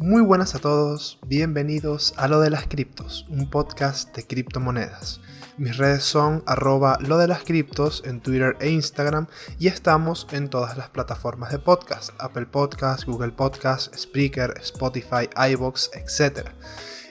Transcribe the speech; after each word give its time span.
Muy 0.00 0.22
buenas 0.22 0.54
a 0.54 0.60
todos, 0.60 1.18
bienvenidos 1.26 2.14
a 2.16 2.28
Lo 2.28 2.38
de 2.38 2.50
las 2.50 2.68
Criptos, 2.68 3.26
un 3.30 3.50
podcast 3.50 4.14
de 4.14 4.24
criptomonedas. 4.24 5.20
Mis 5.56 5.76
redes 5.76 6.04
son 6.04 6.44
arroba 6.46 6.98
lo 7.00 7.18
de 7.18 7.26
las 7.26 7.42
criptos 7.42 8.04
en 8.06 8.20
Twitter 8.20 8.56
e 8.60 8.70
Instagram 8.70 9.26
y 9.58 9.66
estamos 9.66 10.28
en 10.30 10.50
todas 10.50 10.76
las 10.76 10.88
plataformas 10.88 11.50
de 11.50 11.58
podcast, 11.58 12.10
Apple 12.20 12.46
Podcast, 12.46 13.06
Google 13.06 13.32
Podcast, 13.32 13.92
Spreaker, 13.92 14.54
Spotify, 14.60 15.28
iBox, 15.50 15.90
etc. 15.94 16.50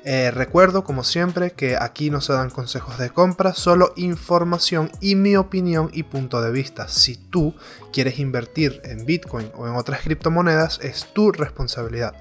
Eh, 0.06 0.32
recuerdo, 0.32 0.86
como 0.86 1.04
siempre, 1.04 1.52
que 1.52 1.76
aquí 1.76 2.10
no 2.10 2.22
se 2.22 2.32
dan 2.32 2.50
consejos 2.50 2.98
de 2.98 3.10
compra, 3.10 3.54
solo 3.54 3.92
información 3.98 4.90
y 5.02 5.16
mi 5.16 5.36
opinión 5.36 5.90
y 5.92 6.04
punto 6.04 6.42
de 6.42 6.52
vista. 6.52 6.88
Si 6.88 7.18
tú 7.18 7.54
quieres 7.92 8.18
invertir 8.18 8.80
en 8.86 9.06
Bitcoin 9.06 9.52
o 9.58 9.68
en 9.68 9.76
otras 9.76 10.00
criptomonedas, 10.04 10.80
es 10.82 11.08
tu 11.14 11.34
responsabilidad. 11.34 12.14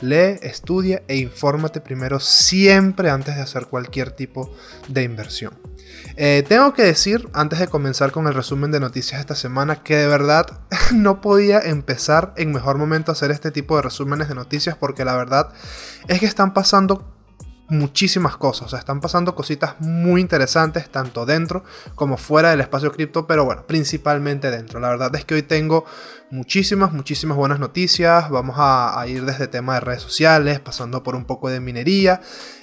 Lee, 0.00 0.38
estudia 0.42 1.02
e 1.08 1.16
infórmate 1.16 1.80
primero 1.80 2.20
siempre 2.20 3.10
antes 3.10 3.36
de 3.36 3.42
hacer 3.42 3.66
cualquier 3.66 4.10
tipo 4.12 4.52
de 4.88 5.02
inversión. 5.02 5.58
Eh, 6.16 6.44
tengo 6.48 6.72
que 6.72 6.82
decir, 6.82 7.28
antes 7.32 7.58
de 7.58 7.68
comenzar 7.68 8.12
con 8.12 8.26
el 8.26 8.34
resumen 8.34 8.70
de 8.70 8.80
noticias 8.80 9.18
de 9.18 9.20
esta 9.20 9.34
semana, 9.34 9.82
que 9.82 9.96
de 9.96 10.06
verdad 10.06 10.60
no 10.94 11.20
podía 11.20 11.60
empezar 11.60 12.32
en 12.36 12.52
mejor 12.52 12.78
momento 12.78 13.10
a 13.10 13.14
hacer 13.14 13.30
este 13.30 13.50
tipo 13.50 13.76
de 13.76 13.82
resúmenes 13.82 14.28
de 14.28 14.34
noticias 14.34 14.76
porque 14.76 15.04
la 15.04 15.16
verdad 15.16 15.52
es 16.08 16.20
que 16.20 16.26
están 16.26 16.54
pasando 16.54 17.16
muchísimas 17.70 18.36
cosas. 18.36 18.66
O 18.66 18.68
sea, 18.70 18.78
están 18.78 19.00
pasando 19.00 19.34
cositas 19.34 19.80
muy 19.80 20.20
interesantes, 20.20 20.90
tanto 20.90 21.24
dentro 21.24 21.64
como 21.94 22.16
fuera 22.16 22.50
del 22.50 22.60
espacio 22.60 22.92
cripto, 22.92 23.26
pero 23.26 23.44
bueno, 23.44 23.66
principalmente 23.66 24.50
dentro. 24.50 24.80
La 24.80 24.88
verdad 24.88 25.14
es 25.14 25.24
que 25.24 25.34
hoy 25.34 25.42
tengo 25.42 25.84
muchísimas, 26.30 26.92
muchísimas 26.92 27.36
buenas 27.36 27.58
noticias. 27.58 28.30
Vamos 28.30 28.56
a, 28.58 29.04
ir 29.08 29.24
desde 29.24 29.48
tema 29.48 29.74
de 29.74 29.80
redes 29.80 30.02
sociales, 30.02 30.60
pasando 30.60 31.02
por 31.02 31.14
un 31.14 31.24
poco 31.24 31.50
de 31.50 31.60
minería. 31.60 32.20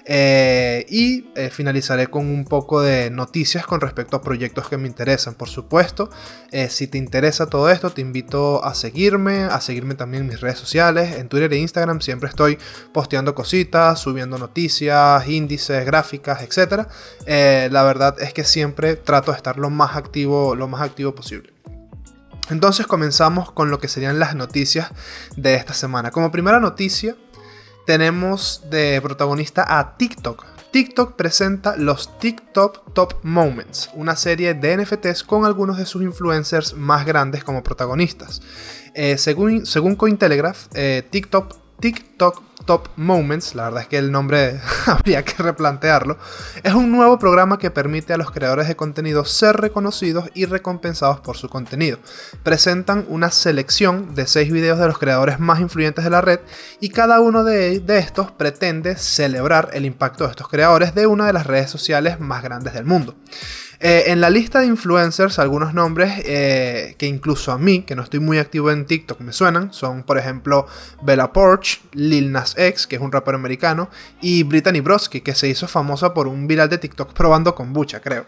Eh, 0.09 0.85
y 0.89 1.29
eh, 1.35 1.49
finalizaré 1.49 2.07
con 2.07 2.27
un 2.27 2.45
poco 2.45 2.81
de 2.81 3.09
noticias 3.09 3.65
con 3.65 3.81
respecto 3.81 4.15
a 4.15 4.21
proyectos 4.21 4.69
que 4.69 4.77
me 4.77 4.87
interesan. 4.87 5.33
Por 5.33 5.49
supuesto, 5.49 6.09
eh, 6.51 6.69
si 6.69 6.87
te 6.87 6.97
interesa 6.97 7.47
todo 7.47 7.69
esto, 7.69 7.89
te 7.89 8.01
invito 8.01 8.63
a 8.63 8.73
seguirme, 8.73 9.43
a 9.43 9.59
seguirme 9.59 9.95
también 9.95 10.23
en 10.23 10.29
mis 10.29 10.39
redes 10.39 10.59
sociales. 10.59 11.17
En 11.17 11.27
Twitter 11.27 11.51
e 11.51 11.57
Instagram 11.57 11.99
siempre 11.99 12.29
estoy 12.29 12.57
posteando 12.93 13.35
cositas, 13.35 13.99
subiendo 13.99 14.37
noticias, 14.37 15.27
índices, 15.27 15.85
gráficas, 15.85 16.41
etc. 16.41 16.87
la 17.69 17.83
verdad 17.83 18.15
es 18.21 18.33
que 18.33 18.45
siempre 18.45 18.95
trato 18.95 19.31
de 19.31 19.37
estar 19.37 19.57
lo 19.57 19.69
más 19.69 19.97
activo, 19.97 20.55
lo 20.55 20.69
más 20.69 20.81
activo 20.81 21.13
posible. 21.13 21.56
Entonces 22.49 22.87
comenzamos 22.87 23.51
con 23.51 23.69
lo 23.69 23.79
que 23.79 23.87
serían 23.87 24.19
las 24.19 24.35
noticias 24.35 24.89
de 25.35 25.55
esta 25.55 25.73
semana. 25.73 26.11
Como 26.11 26.31
primera 26.31 26.59
noticia, 26.59 27.15
tenemos 27.85 28.63
de 28.69 28.99
protagonista 29.01 29.79
a 29.79 29.97
TikTok. 29.97 30.45
TikTok 30.71 31.15
presenta 31.15 31.75
los 31.77 32.19
TikTok 32.19 32.93
Top 32.93 33.15
Moments, 33.23 33.89
una 33.93 34.15
serie 34.15 34.53
de 34.53 34.77
NFTs 34.77 35.23
con 35.23 35.45
algunos 35.45 35.77
de 35.77 35.85
sus 35.85 36.03
influencers 36.03 36.73
más 36.73 37.05
grandes 37.05 37.43
como 37.43 37.63
protagonistas. 37.63 38.41
Eh, 38.93 39.17
según, 39.17 39.65
según 39.65 39.95
Cointelegraph, 39.95 40.67
eh, 40.73 41.07
TikTok, 41.09 41.55
TikTok 41.79 42.41
Top 42.65 42.89
Moments, 42.95 43.53
la 43.55 43.65
verdad 43.65 43.83
es 43.83 43.87
que 43.87 43.97
el 43.97 44.11
nombre 44.11 44.59
habría 44.87 45.23
que 45.23 45.41
replantearlo, 45.41 46.17
es 46.63 46.73
un 46.73 46.91
nuevo 46.91 47.19
programa 47.19 47.59
que 47.59 47.71
permite 47.71 48.13
a 48.13 48.17
los 48.17 48.31
creadores 48.31 48.67
de 48.67 48.75
contenido 48.75 49.25
ser 49.25 49.55
reconocidos 49.57 50.29
y 50.33 50.45
recompensados 50.45 51.19
por 51.19 51.37
su 51.37 51.49
contenido. 51.49 51.99
Presentan 52.43 53.05
una 53.09 53.31
selección 53.31 54.15
de 54.15 54.27
6 54.27 54.51
videos 54.51 54.79
de 54.79 54.87
los 54.87 54.97
creadores 54.97 55.39
más 55.39 55.59
influyentes 55.59 56.03
de 56.03 56.09
la 56.09 56.21
red 56.21 56.39
y 56.81 56.89
cada 56.89 57.19
uno 57.21 57.43
de, 57.43 57.79
de 57.79 57.99
estos 57.99 58.31
pretende 58.31 58.97
celebrar 58.97 59.69
el 59.73 59.85
impacto 59.85 60.25
de 60.25 60.31
estos 60.31 60.49
creadores 60.49 60.95
de 60.95 61.07
una 61.07 61.27
de 61.27 61.33
las 61.33 61.45
redes 61.45 61.69
sociales 61.69 62.19
más 62.19 62.43
grandes 62.43 62.73
del 62.73 62.85
mundo. 62.85 63.15
Eh, 63.79 64.05
en 64.07 64.21
la 64.21 64.29
lista 64.29 64.59
de 64.59 64.65
influencers, 64.65 65.37
algunos 65.37 65.73
nombres 65.73 66.13
eh, 66.25 66.95
que 66.97 67.05
incluso 67.05 67.51
a 67.51 67.59
mí, 67.59 67.83
que 67.83 67.95
no 67.95 68.01
estoy 68.01 68.19
muy 68.19 68.39
activo 68.39 68.71
en 68.71 68.85
TikTok, 68.85 69.19
me 69.21 69.31
suenan, 69.31 69.71
son 69.71 70.03
por 70.03 70.17
ejemplo 70.17 70.65
Bella 71.03 71.31
Porch, 71.31 71.81
Lil 71.93 72.31
Nas 72.31 72.55
X, 72.57 72.87
que 72.87 72.95
es 72.95 73.01
un 73.01 73.11
rapero 73.11 73.37
americano, 73.37 73.89
y 74.19 74.41
Brittany 74.43 74.81
Broski, 74.81 75.21
que 75.21 75.35
se 75.35 75.47
hizo 75.47 75.67
famosa 75.67 76.13
por 76.13 76.27
un 76.27 76.47
viral 76.47 76.69
de 76.69 76.79
TikTok 76.79 77.13
probando 77.13 77.53
kombucha, 77.53 77.99
creo. 77.99 78.25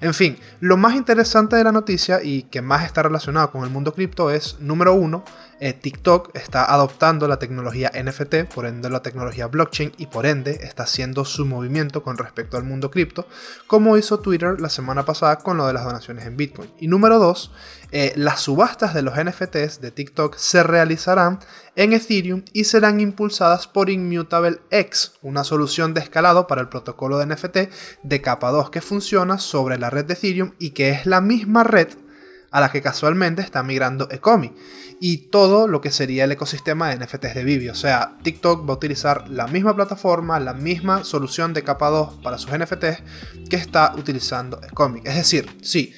En 0.00 0.14
fin, 0.14 0.38
lo 0.60 0.76
más 0.76 0.94
interesante 0.94 1.56
de 1.56 1.64
la 1.64 1.72
noticia 1.72 2.22
y 2.22 2.44
que 2.44 2.62
más 2.62 2.84
está 2.84 3.02
relacionado 3.02 3.50
con 3.50 3.64
el 3.64 3.70
mundo 3.70 3.94
cripto 3.94 4.30
es, 4.30 4.58
número 4.60 4.94
uno, 4.94 5.24
eh, 5.64 5.72
TikTok 5.72 6.36
está 6.36 6.70
adoptando 6.70 7.26
la 7.26 7.38
tecnología 7.38 7.90
NFT, 7.90 8.52
por 8.54 8.66
ende 8.66 8.90
la 8.90 9.00
tecnología 9.00 9.46
blockchain 9.46 9.92
y 9.96 10.08
por 10.08 10.26
ende 10.26 10.58
está 10.62 10.82
haciendo 10.82 11.24
su 11.24 11.46
movimiento 11.46 12.02
con 12.02 12.18
respecto 12.18 12.58
al 12.58 12.64
mundo 12.64 12.90
cripto, 12.90 13.26
como 13.66 13.96
hizo 13.96 14.20
Twitter 14.20 14.60
la 14.60 14.68
semana 14.68 15.06
pasada 15.06 15.38
con 15.38 15.56
lo 15.56 15.66
de 15.66 15.72
las 15.72 15.84
donaciones 15.84 16.26
en 16.26 16.36
Bitcoin. 16.36 16.70
Y 16.78 16.88
número 16.88 17.18
2, 17.18 17.50
eh, 17.92 18.12
las 18.14 18.40
subastas 18.40 18.92
de 18.92 19.00
los 19.00 19.14
NFTs 19.16 19.80
de 19.80 19.90
TikTok 19.90 20.36
se 20.36 20.62
realizarán 20.62 21.38
en 21.76 21.94
Ethereum 21.94 22.42
y 22.52 22.64
serán 22.64 23.00
impulsadas 23.00 23.66
por 23.66 23.88
Immutable 23.88 24.58
X, 24.70 25.14
una 25.22 25.44
solución 25.44 25.94
de 25.94 26.02
escalado 26.02 26.46
para 26.46 26.60
el 26.60 26.68
protocolo 26.68 27.16
de 27.16 27.24
NFT 27.24 27.56
de 28.02 28.20
capa 28.20 28.50
2 28.50 28.68
que 28.68 28.82
funciona 28.82 29.38
sobre 29.38 29.78
la 29.78 29.88
red 29.88 30.04
de 30.04 30.12
Ethereum 30.12 30.52
y 30.58 30.72
que 30.72 30.90
es 30.90 31.06
la 31.06 31.22
misma 31.22 31.64
red 31.64 31.88
a 32.54 32.60
la 32.60 32.70
que 32.70 32.80
casualmente 32.80 33.42
está 33.42 33.64
migrando 33.64 34.08
Ecomi 34.12 34.52
y 35.00 35.28
todo 35.28 35.66
lo 35.66 35.80
que 35.80 35.90
sería 35.90 36.22
el 36.22 36.30
ecosistema 36.30 36.88
de 36.88 37.04
NFTs 37.04 37.34
de 37.34 37.42
Vivi. 37.42 37.68
O 37.68 37.74
sea, 37.74 38.16
TikTok 38.22 38.64
va 38.64 38.74
a 38.74 38.76
utilizar 38.76 39.28
la 39.28 39.48
misma 39.48 39.74
plataforma, 39.74 40.38
la 40.38 40.54
misma 40.54 41.02
solución 41.02 41.52
de 41.52 41.64
capa 41.64 41.90
2 41.90 42.20
para 42.22 42.38
sus 42.38 42.56
NFTs 42.56 43.02
que 43.50 43.56
está 43.56 43.92
utilizando 43.98 44.60
Ecomi. 44.62 45.00
Es 45.02 45.16
decir, 45.16 45.50
sí, 45.62 45.92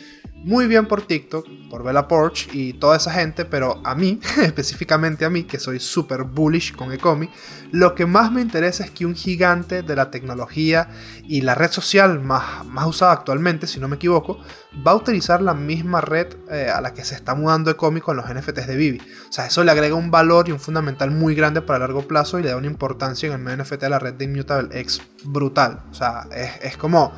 muy 0.46 0.68
bien 0.68 0.86
por 0.86 1.02
TikTok, 1.02 1.44
por 1.68 1.82
Bella 1.82 2.06
Porch 2.06 2.48
y 2.52 2.74
toda 2.74 2.96
esa 2.96 3.10
gente, 3.10 3.44
pero 3.44 3.80
a 3.82 3.96
mí, 3.96 4.20
específicamente 4.44 5.24
a 5.24 5.30
mí, 5.30 5.42
que 5.42 5.58
soy 5.58 5.80
súper 5.80 6.22
bullish 6.22 6.72
con 6.72 6.92
Ecomi, 6.92 7.28
lo 7.72 7.96
que 7.96 8.06
más 8.06 8.30
me 8.30 8.42
interesa 8.42 8.84
es 8.84 8.92
que 8.92 9.04
un 9.04 9.16
gigante 9.16 9.82
de 9.82 9.96
la 9.96 10.08
tecnología 10.12 10.88
y 11.24 11.40
la 11.40 11.56
red 11.56 11.72
social 11.72 12.20
más, 12.20 12.64
más 12.64 12.86
usada 12.86 13.10
actualmente, 13.10 13.66
si 13.66 13.80
no 13.80 13.88
me 13.88 13.96
equivoco, 13.96 14.38
va 14.86 14.92
a 14.92 14.94
utilizar 14.94 15.42
la 15.42 15.52
misma 15.52 16.00
red 16.00 16.28
eh, 16.48 16.70
a 16.72 16.80
la 16.80 16.94
que 16.94 17.04
se 17.04 17.16
está 17.16 17.34
mudando 17.34 17.72
Ecomi 17.72 18.00
con 18.00 18.16
los 18.16 18.32
NFTs 18.32 18.68
de 18.68 18.76
Vivi. 18.76 19.00
O 19.28 19.32
sea, 19.32 19.46
eso 19.46 19.64
le 19.64 19.72
agrega 19.72 19.96
un 19.96 20.12
valor 20.12 20.48
y 20.48 20.52
un 20.52 20.60
fundamental 20.60 21.10
muy 21.10 21.34
grande 21.34 21.60
para 21.60 21.80
largo 21.80 22.06
plazo 22.06 22.38
y 22.38 22.44
le 22.44 22.50
da 22.50 22.56
una 22.56 22.68
importancia 22.68 23.26
en 23.26 23.32
el 23.32 23.40
medio 23.40 23.64
NFT 23.64 23.82
a 23.82 23.88
la 23.88 23.98
red 23.98 24.14
de 24.14 24.26
Immutable 24.26 24.78
X 24.78 25.02
brutal. 25.24 25.80
O 25.90 25.94
sea, 25.94 26.28
es, 26.30 26.52
es 26.62 26.76
como 26.76 27.12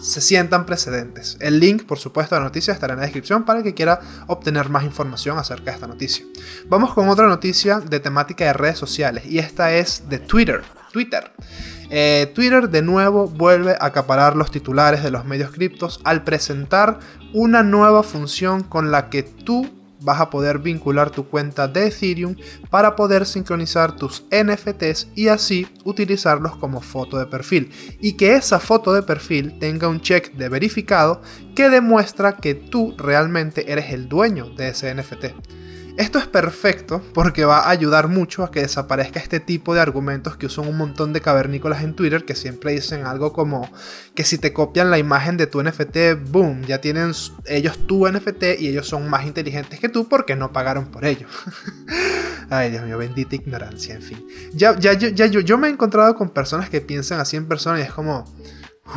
se 0.00 0.20
sientan 0.20 0.66
precedentes. 0.66 1.36
El 1.40 1.60
link, 1.60 1.84
por 1.84 1.98
supuesto, 1.98 2.34
a 2.34 2.38
la 2.38 2.44
noticia 2.44 2.72
estará 2.72 2.94
en 2.94 3.00
la 3.00 3.06
descripción 3.06 3.44
para 3.44 3.58
el 3.58 3.64
que 3.64 3.74
quiera 3.74 4.00
obtener 4.26 4.68
más 4.68 4.84
información 4.84 5.38
acerca 5.38 5.66
de 5.66 5.72
esta 5.72 5.86
noticia. 5.86 6.24
Vamos 6.66 6.94
con 6.94 7.08
otra 7.08 7.28
noticia 7.28 7.80
de 7.80 8.00
temática 8.00 8.44
de 8.44 8.52
redes 8.52 8.78
sociales 8.78 9.24
y 9.26 9.38
esta 9.38 9.74
es 9.74 10.08
de 10.08 10.18
Twitter. 10.18 10.62
Twitter. 10.92 11.32
Eh, 11.90 12.30
Twitter 12.34 12.68
de 12.68 12.82
nuevo 12.82 13.26
vuelve 13.26 13.72
a 13.72 13.86
acaparar 13.86 14.36
los 14.36 14.50
titulares 14.50 15.02
de 15.02 15.10
los 15.10 15.24
medios 15.24 15.50
criptos 15.50 16.00
al 16.04 16.22
presentar 16.22 17.00
una 17.32 17.62
nueva 17.62 18.02
función 18.02 18.62
con 18.62 18.90
la 18.90 19.08
que 19.08 19.22
tú 19.22 19.79
vas 20.00 20.20
a 20.20 20.30
poder 20.30 20.58
vincular 20.58 21.10
tu 21.10 21.26
cuenta 21.28 21.68
de 21.68 21.88
Ethereum 21.88 22.36
para 22.70 22.96
poder 22.96 23.26
sincronizar 23.26 23.96
tus 23.96 24.24
NFTs 24.30 25.08
y 25.14 25.28
así 25.28 25.66
utilizarlos 25.84 26.56
como 26.56 26.80
foto 26.80 27.18
de 27.18 27.26
perfil 27.26 27.70
y 28.00 28.14
que 28.14 28.34
esa 28.34 28.58
foto 28.58 28.92
de 28.92 29.02
perfil 29.02 29.58
tenga 29.58 29.88
un 29.88 30.00
check 30.00 30.32
de 30.34 30.48
verificado 30.48 31.22
que 31.54 31.68
demuestra 31.68 32.36
que 32.36 32.54
tú 32.54 32.94
realmente 32.96 33.70
eres 33.72 33.92
el 33.92 34.08
dueño 34.08 34.50
de 34.50 34.68
ese 34.68 34.94
NFT. 34.94 35.26
Esto 35.96 36.18
es 36.18 36.26
perfecto 36.26 37.02
porque 37.12 37.44
va 37.44 37.60
a 37.60 37.70
ayudar 37.70 38.08
mucho 38.08 38.44
a 38.44 38.50
que 38.50 38.60
desaparezca 38.60 39.20
este 39.20 39.40
tipo 39.40 39.74
de 39.74 39.80
argumentos 39.80 40.36
que 40.36 40.46
usan 40.46 40.68
un 40.68 40.76
montón 40.76 41.12
de 41.12 41.20
cavernícolas 41.20 41.82
en 41.82 41.94
Twitter 41.94 42.24
que 42.24 42.34
siempre 42.34 42.72
dicen 42.72 43.06
algo 43.06 43.32
como 43.32 43.70
que 44.14 44.24
si 44.24 44.38
te 44.38 44.52
copian 44.52 44.90
la 44.90 44.98
imagen 44.98 45.36
de 45.36 45.46
tu 45.46 45.62
NFT, 45.62 46.30
boom, 46.30 46.62
ya 46.62 46.80
tienen 46.80 47.12
ellos 47.46 47.86
tu 47.86 48.08
NFT 48.08 48.60
y 48.60 48.68
ellos 48.68 48.86
son 48.86 49.08
más 49.08 49.26
inteligentes 49.26 49.80
que 49.80 49.88
tú 49.88 50.08
porque 50.08 50.36
no 50.36 50.52
pagaron 50.52 50.86
por 50.86 51.04
ello. 51.04 51.26
Ay, 52.50 52.70
Dios 52.70 52.84
mío, 52.84 52.98
bendita 52.98 53.36
ignorancia, 53.36 53.94
en 53.94 54.02
fin. 54.02 54.26
Ya, 54.52 54.76
ya, 54.78 54.92
ya, 54.92 55.26
yo, 55.26 55.40
yo 55.40 55.58
me 55.58 55.68
he 55.68 55.70
encontrado 55.70 56.14
con 56.14 56.30
personas 56.30 56.68
que 56.68 56.80
piensan 56.80 57.20
así 57.20 57.36
en 57.36 57.46
persona 57.46 57.78
y 57.78 57.82
es 57.82 57.92
como, 57.92 58.24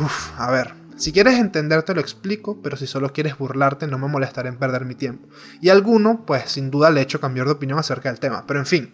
uff, 0.00 0.32
a 0.36 0.50
ver, 0.50 0.74
si 0.96 1.12
quieres 1.12 1.38
entender 1.38 1.82
te 1.82 1.94
lo 1.94 2.00
explico, 2.00 2.60
pero 2.62 2.76
si 2.76 2.86
solo 2.86 3.12
quieres 3.12 3.36
burlarte 3.36 3.86
no 3.86 3.98
me 3.98 4.08
molestaré 4.08 4.48
en 4.48 4.58
perder 4.58 4.84
mi 4.84 4.94
tiempo. 4.94 5.28
Y 5.60 5.68
alguno, 5.70 6.24
pues 6.24 6.52
sin 6.52 6.70
duda 6.70 6.90
le 6.90 7.00
he 7.00 7.02
hecho 7.02 7.20
cambiar 7.20 7.46
de 7.46 7.52
opinión 7.52 7.78
acerca 7.78 8.10
del 8.10 8.20
tema. 8.20 8.44
Pero 8.46 8.60
en 8.60 8.66
fin, 8.66 8.92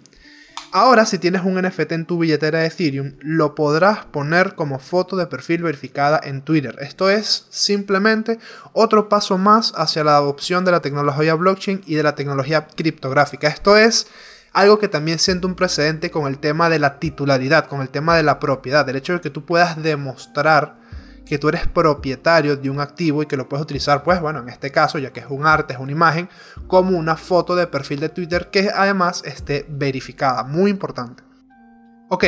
ahora 0.73 1.05
si 1.05 1.19
tienes 1.19 1.43
un 1.43 1.61
NFT 1.61 1.93
en 1.93 2.06
tu 2.06 2.19
billetera 2.19 2.61
de 2.61 2.67
Ethereum, 2.67 3.17
lo 3.20 3.55
podrás 3.55 4.06
poner 4.06 4.55
como 4.55 4.79
foto 4.79 5.17
de 5.17 5.26
perfil 5.26 5.62
verificada 5.62 6.20
en 6.23 6.43
Twitter. 6.43 6.76
Esto 6.81 7.11
es 7.11 7.47
simplemente 7.50 8.38
otro 8.73 9.08
paso 9.08 9.37
más 9.37 9.73
hacia 9.76 10.02
la 10.02 10.17
adopción 10.17 10.64
de 10.64 10.73
la 10.73 10.81
tecnología 10.81 11.35
blockchain 11.35 11.82
y 11.87 11.97
de 11.97 12.02
la 12.02 12.14
tecnología 12.14 12.67
criptográfica. 12.67 13.49
Esto 13.49 13.76
es 13.76 14.06
algo 14.52 14.79
que 14.79 14.88
también 14.88 15.19
siente 15.19 15.47
un 15.47 15.55
precedente 15.55 16.11
con 16.11 16.26
el 16.26 16.38
tema 16.38 16.69
de 16.70 16.79
la 16.79 16.99
titularidad, 16.99 17.67
con 17.67 17.82
el 17.82 17.88
tema 17.88 18.17
de 18.17 18.23
la 18.23 18.41
propiedad, 18.41 18.88
el 18.88 18.97
hecho 18.97 19.12
de 19.12 19.20
que 19.20 19.31
tú 19.31 19.44
puedas 19.44 19.81
demostrar 19.82 20.80
que 21.31 21.38
tú 21.38 21.49
eres 21.49 21.69
propietario 21.69 22.56
de 22.56 22.69
un 22.69 22.81
activo 22.81 23.23
y 23.23 23.27
que 23.27 23.37
lo 23.37 23.49
puedes 23.49 23.62
utilizar, 23.62 24.03
pues 24.03 24.21
bueno, 24.21 24.41
en 24.41 24.49
este 24.49 24.73
caso, 24.73 24.99
ya 24.99 25.12
que 25.12 25.21
es 25.21 25.27
un 25.29 25.47
arte, 25.47 25.75
es 25.75 25.79
una 25.79 25.93
imagen, 25.93 26.29
como 26.67 26.99
una 26.99 27.17
foto 27.17 27.55
de 27.55 27.69
perfil 27.69 28.00
de 28.00 28.09
Twitter 28.09 28.50
que 28.50 28.69
además 28.75 29.23
esté 29.25 29.65
verificada, 29.69 30.43
muy 30.43 30.73
importante. 30.73 31.23
Ok, 32.09 32.25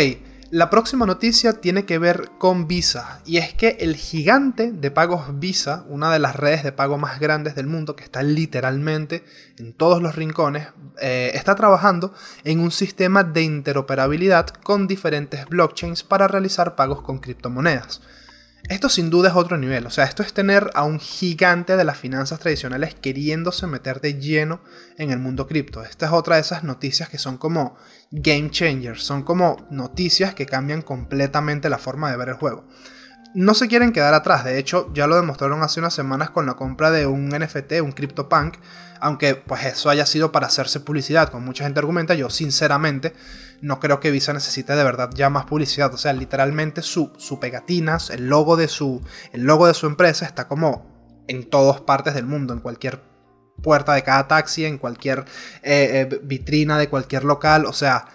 la 0.52 0.70
próxima 0.70 1.04
noticia 1.04 1.54
tiene 1.54 1.84
que 1.84 1.98
ver 1.98 2.30
con 2.38 2.68
Visa 2.68 3.20
y 3.26 3.38
es 3.38 3.52
que 3.54 3.78
el 3.80 3.96
gigante 3.96 4.70
de 4.70 4.92
pagos 4.92 5.40
Visa, 5.40 5.84
una 5.88 6.12
de 6.12 6.20
las 6.20 6.36
redes 6.36 6.62
de 6.62 6.70
pago 6.70 6.96
más 6.96 7.18
grandes 7.18 7.56
del 7.56 7.66
mundo 7.66 7.96
que 7.96 8.04
está 8.04 8.22
literalmente 8.22 9.24
en 9.58 9.72
todos 9.72 10.00
los 10.00 10.14
rincones, 10.14 10.68
eh, 11.00 11.32
está 11.34 11.56
trabajando 11.56 12.14
en 12.44 12.60
un 12.60 12.70
sistema 12.70 13.24
de 13.24 13.42
interoperabilidad 13.42 14.46
con 14.46 14.86
diferentes 14.86 15.46
blockchains 15.46 16.04
para 16.04 16.28
realizar 16.28 16.76
pagos 16.76 17.02
con 17.02 17.18
criptomonedas. 17.18 18.00
Esto 18.68 18.88
sin 18.88 19.10
duda 19.10 19.30
es 19.30 19.34
otro 19.34 19.58
nivel, 19.58 19.86
o 19.86 19.90
sea, 19.90 20.04
esto 20.04 20.22
es 20.22 20.32
tener 20.32 20.70
a 20.74 20.84
un 20.84 21.00
gigante 21.00 21.76
de 21.76 21.84
las 21.84 21.98
finanzas 21.98 22.38
tradicionales 22.38 22.94
queriéndose 22.94 23.66
meter 23.66 24.00
de 24.00 24.14
lleno 24.20 24.60
en 24.98 25.10
el 25.10 25.18
mundo 25.18 25.48
cripto. 25.48 25.82
Esta 25.82 26.06
es 26.06 26.12
otra 26.12 26.36
de 26.36 26.42
esas 26.42 26.62
noticias 26.62 27.08
que 27.08 27.18
son 27.18 27.38
como 27.38 27.76
game 28.12 28.50
changers, 28.50 29.02
son 29.02 29.24
como 29.24 29.66
noticias 29.70 30.34
que 30.34 30.46
cambian 30.46 30.82
completamente 30.82 31.68
la 31.68 31.78
forma 31.78 32.10
de 32.10 32.16
ver 32.16 32.28
el 32.28 32.34
juego. 32.36 32.64
No 33.34 33.54
se 33.54 33.66
quieren 33.66 33.92
quedar 33.92 34.14
atrás, 34.14 34.44
de 34.44 34.58
hecho 34.58 34.90
ya 34.94 35.06
lo 35.08 35.16
demostraron 35.16 35.62
hace 35.62 35.80
unas 35.80 35.94
semanas 35.94 36.30
con 36.30 36.46
la 36.46 36.54
compra 36.54 36.90
de 36.92 37.06
un 37.06 37.30
NFT, 37.30 37.80
un 37.82 37.92
CryptoPunk, 37.92 38.58
aunque 39.00 39.34
pues 39.34 39.64
eso 39.64 39.90
haya 39.90 40.06
sido 40.06 40.30
para 40.30 40.46
hacerse 40.46 40.78
publicidad, 40.78 41.30
como 41.30 41.46
mucha 41.46 41.64
gente 41.64 41.80
argumenta, 41.80 42.14
yo 42.14 42.30
sinceramente 42.30 43.12
no 43.62 43.78
creo 43.78 44.00
que 44.00 44.10
Visa 44.10 44.32
necesite 44.32 44.74
de 44.74 44.84
verdad 44.84 45.10
ya 45.14 45.30
más 45.30 45.46
publicidad. 45.46 45.94
O 45.94 45.96
sea, 45.96 46.12
literalmente 46.12 46.82
su, 46.82 47.12
su 47.16 47.40
pegatinas, 47.40 48.10
el 48.10 48.28
logo, 48.28 48.56
de 48.56 48.68
su, 48.68 49.00
el 49.32 49.44
logo 49.44 49.66
de 49.66 49.74
su 49.74 49.86
empresa 49.86 50.26
está 50.26 50.48
como 50.48 51.24
en 51.28 51.48
todas 51.48 51.80
partes 51.80 52.14
del 52.14 52.26
mundo, 52.26 52.52
en 52.52 52.60
cualquier 52.60 53.00
puerta 53.62 53.94
de 53.94 54.02
cada 54.02 54.26
taxi, 54.26 54.64
en 54.64 54.78
cualquier 54.78 55.20
eh, 55.62 56.08
eh, 56.10 56.20
vitrina 56.24 56.76
de 56.76 56.88
cualquier 56.88 57.24
local. 57.24 57.64
O 57.66 57.72
sea, 57.72 58.06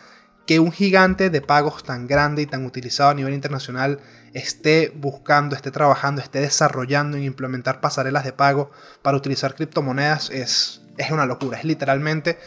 que 0.46 0.60
un 0.60 0.72
gigante 0.72 1.30
de 1.30 1.42
pagos 1.42 1.84
tan 1.84 2.08
grande 2.08 2.42
y 2.42 2.46
tan 2.46 2.66
utilizado 2.66 3.10
a 3.10 3.14
nivel 3.14 3.34
internacional 3.34 4.00
esté 4.34 4.92
buscando, 4.96 5.56
esté 5.56 5.72
trabajando, 5.72 6.22
esté 6.22 6.42
desarrollando 6.42 7.18
en 7.18 7.24
implementar 7.24 7.80
pasarelas 7.80 8.26
de 8.26 8.34
pago 8.34 8.70
para 9.02 9.18
utilizar 9.18 9.56
criptomonedas 9.56 10.30
es, 10.30 10.82
es 10.98 11.12
una 11.12 11.26
locura. 11.26 11.58
Es 11.58 11.64
literalmente 11.64 12.38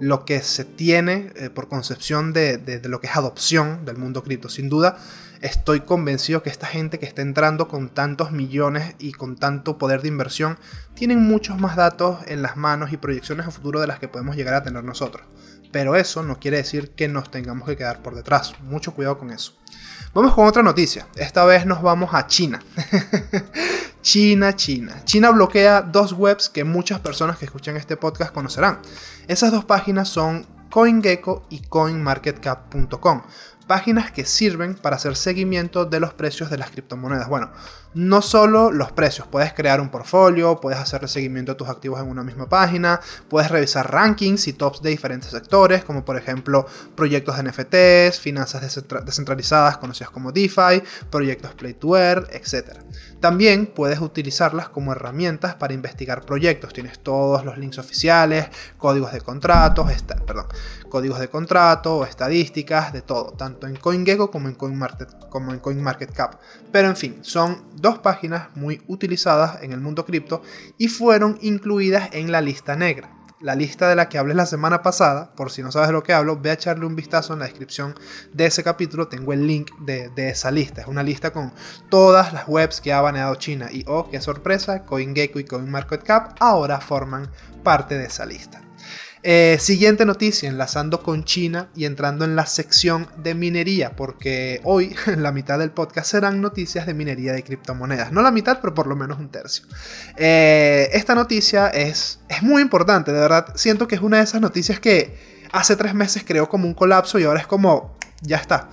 lo 0.00 0.24
que 0.24 0.42
se 0.42 0.64
tiene 0.64 1.32
eh, 1.36 1.50
por 1.50 1.68
concepción 1.68 2.32
de, 2.32 2.80
lo 2.84 3.00
que 3.00 3.06
es 3.06 3.16
adopción 3.16 3.84
del 3.84 3.96
mundo 3.96 4.22
cripto. 4.22 4.48
Sin 4.48 4.68
duda, 4.68 4.98
estoy 5.42 5.80
convencido 5.80 6.42
que 6.42 6.50
esta 6.50 6.66
gente 6.66 6.98
que 6.98 7.06
está 7.06 7.22
entrando 7.22 7.68
con 7.68 7.88
tantos 7.88 8.32
millones 8.32 8.94
y 8.98 9.12
con 9.12 9.36
tanto 9.36 9.78
poder 9.78 10.02
de 10.02 10.08
inversión, 10.08 10.58
tienen 10.94 11.22
muchos 11.22 11.58
más 11.58 11.76
datos 11.76 12.18
en 12.26 12.42
las 12.42 12.56
manos 12.56 12.92
y 12.92 12.96
proyecciones 12.96 13.46
a 13.46 13.50
futuro 13.50 13.80
de 13.80 13.86
las 13.86 13.98
que 13.98 14.08
podemos 14.08 14.36
llegar 14.36 14.54
a 14.54 14.62
tener 14.62 14.82
nosotros. 14.82 15.26
Pero 15.70 15.94
eso 15.94 16.22
no 16.22 16.40
quiere 16.40 16.56
decir 16.56 16.90
que 16.90 17.06
nos 17.06 17.30
tengamos 17.30 17.68
que 17.68 17.76
quedar 17.76 18.02
por 18.02 18.14
detrás. 18.14 18.54
Mucho 18.62 18.92
cuidado 18.92 19.18
con 19.18 19.30
eso. 19.30 19.54
Vamos 20.12 20.34
con 20.34 20.46
otra 20.46 20.62
noticia. 20.62 21.06
Esta 21.14 21.44
vez 21.44 21.66
nos 21.66 21.82
vamos 21.82 22.10
a 22.12 22.26
China. 22.26 22.60
China, 24.02 24.56
China. 24.56 25.02
China 25.04 25.30
bloquea 25.30 25.82
dos 25.82 26.12
webs 26.12 26.48
que 26.48 26.64
muchas 26.64 27.00
personas 27.00 27.38
que 27.38 27.44
escuchan 27.44 27.76
este 27.76 27.96
podcast 27.96 28.32
conocerán. 28.32 28.80
Esas 29.28 29.52
dos 29.52 29.64
páginas 29.64 30.08
son 30.08 30.46
CoinGecko 30.70 31.46
y 31.50 31.60
CoinMarketCap.com 31.60 33.22
páginas 33.70 34.10
que 34.10 34.24
sirven 34.24 34.74
para 34.74 34.96
hacer 34.96 35.14
seguimiento 35.14 35.84
de 35.84 36.00
los 36.00 36.12
precios 36.12 36.50
de 36.50 36.58
las 36.58 36.72
criptomonedas. 36.72 37.28
Bueno, 37.28 37.52
no 37.94 38.22
solo 38.22 38.70
los 38.70 38.92
precios, 38.92 39.26
puedes 39.26 39.52
crear 39.52 39.80
un 39.80 39.88
portfolio, 39.88 40.60
puedes 40.60 40.78
hacer 40.78 41.08
seguimiento 41.08 41.52
de 41.52 41.58
tus 41.58 41.68
activos 41.68 42.00
en 42.00 42.08
una 42.08 42.22
misma 42.22 42.48
página, 42.48 43.00
puedes 43.28 43.50
revisar 43.50 43.90
rankings 43.90 44.46
y 44.48 44.52
tops 44.52 44.82
de 44.82 44.90
diferentes 44.90 45.30
sectores, 45.30 45.84
como 45.84 46.04
por 46.04 46.16
ejemplo 46.16 46.66
proyectos 46.94 47.36
de 47.36 47.42
NFTs, 47.44 48.20
finanzas 48.20 48.62
descentralizadas 49.04 49.78
conocidas 49.78 50.10
como 50.10 50.32
DeFi, 50.32 50.82
proyectos 51.10 51.54
Play 51.54 51.74
to 51.74 51.96
Earn, 51.96 52.26
etc. 52.30 52.78
También 53.20 53.66
puedes 53.66 54.00
utilizarlas 54.00 54.70
como 54.70 54.92
herramientas 54.92 55.54
para 55.54 55.74
investigar 55.74 56.24
proyectos. 56.24 56.72
Tienes 56.72 57.00
todos 57.00 57.44
los 57.44 57.58
links 57.58 57.78
oficiales, 57.78 58.48
códigos 58.78 59.12
de 59.12 59.20
contratos, 59.20 59.90
perdón, 60.26 60.46
códigos 60.88 61.18
de 61.18 61.28
contrato, 61.28 62.04
estadísticas, 62.04 62.92
de 62.92 63.02
todo, 63.02 63.32
tanto 63.32 63.66
en 63.66 63.76
CoinGecko 63.76 64.30
como 64.30 64.48
en, 64.48 64.54
como 64.54 65.52
en 65.52 65.58
CoinMarketCap. 65.58 66.34
Pero 66.72 66.88
en 66.88 66.96
fin, 66.96 67.18
son 67.22 67.62
dos 67.80 67.98
páginas 67.98 68.48
muy 68.54 68.82
utilizadas 68.86 69.62
en 69.62 69.72
el 69.72 69.80
mundo 69.80 70.04
cripto 70.04 70.42
y 70.78 70.88
fueron 70.88 71.38
incluidas 71.40 72.10
en 72.12 72.32
la 72.32 72.40
lista 72.40 72.76
negra. 72.76 73.10
La 73.40 73.54
lista 73.54 73.88
de 73.88 73.96
la 73.96 74.10
que 74.10 74.18
hablé 74.18 74.34
la 74.34 74.44
semana 74.44 74.82
pasada, 74.82 75.32
por 75.34 75.50
si 75.50 75.62
no 75.62 75.72
sabes 75.72 75.88
de 75.88 75.94
lo 75.94 76.02
que 76.02 76.12
hablo, 76.12 76.38
ve 76.38 76.50
a 76.50 76.54
echarle 76.54 76.84
un 76.84 76.94
vistazo 76.94 77.32
en 77.32 77.38
la 77.38 77.46
descripción 77.46 77.94
de 78.34 78.44
ese 78.44 78.62
capítulo, 78.62 79.08
tengo 79.08 79.32
el 79.32 79.46
link 79.46 79.70
de, 79.78 80.10
de 80.10 80.28
esa 80.28 80.50
lista. 80.50 80.82
Es 80.82 80.88
una 80.88 81.02
lista 81.02 81.32
con 81.32 81.54
todas 81.88 82.34
las 82.34 82.46
webs 82.46 82.82
que 82.82 82.92
ha 82.92 83.00
baneado 83.00 83.34
China 83.36 83.68
y 83.72 83.82
oh, 83.86 84.10
qué 84.10 84.20
sorpresa, 84.20 84.84
CoinGecko 84.84 85.40
y 85.40 85.44
CoinMarketCap 85.44 86.36
ahora 86.38 86.80
forman 86.80 87.30
parte 87.62 87.96
de 87.96 88.04
esa 88.04 88.26
lista. 88.26 88.60
Eh, 89.22 89.58
siguiente 89.60 90.06
noticia, 90.06 90.48
enlazando 90.48 91.02
con 91.02 91.24
China 91.24 91.68
y 91.76 91.84
entrando 91.84 92.24
en 92.24 92.36
la 92.36 92.46
sección 92.46 93.06
de 93.18 93.34
minería, 93.34 93.94
porque 93.94 94.62
hoy 94.64 94.94
la 95.16 95.30
mitad 95.30 95.58
del 95.58 95.72
podcast 95.72 96.10
serán 96.10 96.40
noticias 96.40 96.86
de 96.86 96.94
minería 96.94 97.32
de 97.32 97.42
criptomonedas. 97.42 98.12
No 98.12 98.22
la 98.22 98.30
mitad, 98.30 98.60
pero 98.62 98.74
por 98.74 98.86
lo 98.86 98.96
menos 98.96 99.18
un 99.18 99.28
tercio. 99.28 99.66
Eh, 100.16 100.88
esta 100.94 101.14
noticia 101.14 101.68
es, 101.68 102.20
es 102.28 102.42
muy 102.42 102.62
importante, 102.62 103.12
de 103.12 103.20
verdad. 103.20 103.52
Siento 103.56 103.86
que 103.86 103.96
es 103.96 104.00
una 104.00 104.18
de 104.18 104.24
esas 104.24 104.40
noticias 104.40 104.80
que 104.80 105.14
hace 105.52 105.76
tres 105.76 105.94
meses 105.94 106.24
creó 106.26 106.48
como 106.48 106.66
un 106.66 106.74
colapso 106.74 107.18
y 107.18 107.24
ahora 107.24 107.40
es 107.40 107.46
como, 107.46 107.96
ya 108.22 108.38
está. 108.38 108.70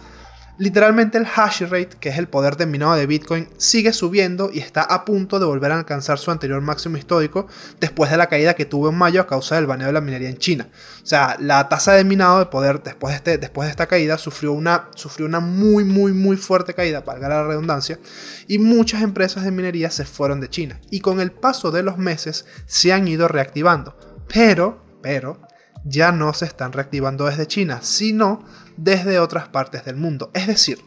Literalmente 0.60 1.20
el 1.20 1.26
hash 1.26 1.62
rate, 1.62 1.98
que 2.00 2.10
es 2.10 2.18
el 2.18 2.28
poder 2.28 2.58
de 2.58 2.66
minado 2.66 2.96
de 2.96 3.06
Bitcoin, 3.06 3.48
sigue 3.58 3.94
subiendo 3.94 4.50
y 4.52 4.58
está 4.58 4.82
a 4.82 5.06
punto 5.06 5.40
de 5.40 5.46
volver 5.46 5.72
a 5.72 5.78
alcanzar 5.78 6.18
su 6.18 6.32
anterior 6.32 6.62
máximo 6.62 6.98
histórico 6.98 7.48
después 7.80 8.10
de 8.10 8.18
la 8.18 8.28
caída 8.28 8.56
que 8.56 8.66
tuvo 8.66 8.90
en 8.90 8.96
mayo 8.96 9.22
a 9.22 9.28
causa 9.28 9.56
del 9.56 9.68
baneo 9.68 9.88
de 9.88 9.94
la 9.94 10.02
minería 10.02 10.30
en 10.30 10.38
China. 10.38 10.68
O 11.04 11.06
sea, 11.06 11.38
la 11.40 11.70
tasa 11.70 11.94
de 11.94 12.04
minado 12.04 12.40
de 12.40 12.48
poder 12.48 12.82
después 12.82 13.12
de, 13.12 13.18
este, 13.18 13.38
después 13.38 13.68
de 13.68 13.72
esta 13.72 13.86
caída 13.86 14.18
sufrió 14.18 14.54
una, 14.54 14.90
sufrió 14.96 15.28
una 15.28 15.40
muy, 15.40 15.84
muy, 15.84 16.12
muy 16.12 16.38
fuerte 16.38 16.74
caída, 16.74 17.04
para 17.04 17.30
la 17.30 17.44
redundancia, 17.46 18.00
y 18.48 18.58
muchas 18.58 19.04
empresas 19.04 19.44
de 19.44 19.52
minería 19.52 19.92
se 19.92 20.06
fueron 20.06 20.42
de 20.42 20.50
China. 20.50 20.80
Y 20.90 21.02
con 21.02 21.20
el 21.20 21.32
paso 21.32 21.70
de 21.70 21.84
los 21.84 22.00
meses 22.00 22.46
se 22.66 22.92
han 22.94 23.08
ido 23.08 23.28
reactivando. 23.28 23.96
Pero, 24.28 24.84
pero, 25.04 25.40
ya 25.88 26.12
no 26.12 26.34
se 26.34 26.46
están 26.46 26.74
reactivando 26.74 27.26
desde 27.26 27.48
China, 27.48 27.80
sino 27.82 28.44
desde 28.76 29.20
otras 29.20 29.48
partes 29.48 29.86
del 29.86 29.96
mundo. 29.96 30.32
Es 30.34 30.48
decir, 30.48 30.80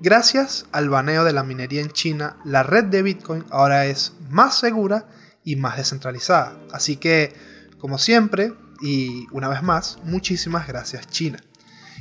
gracias 0.00 0.66
al 0.72 0.88
baneo 0.88 1.24
de 1.24 1.32
la 1.32 1.44
minería 1.44 1.80
en 1.80 1.90
China, 1.90 2.36
la 2.44 2.62
red 2.62 2.84
de 2.84 3.02
Bitcoin 3.02 3.44
ahora 3.50 3.86
es 3.86 4.14
más 4.28 4.58
segura 4.58 5.06
y 5.44 5.56
más 5.56 5.76
descentralizada. 5.76 6.58
Así 6.72 6.96
que, 6.96 7.34
como 7.78 7.98
siempre, 7.98 8.52
y 8.80 9.26
una 9.32 9.48
vez 9.48 9.62
más, 9.62 9.98
muchísimas 10.04 10.66
gracias 10.66 11.06
China. 11.08 11.38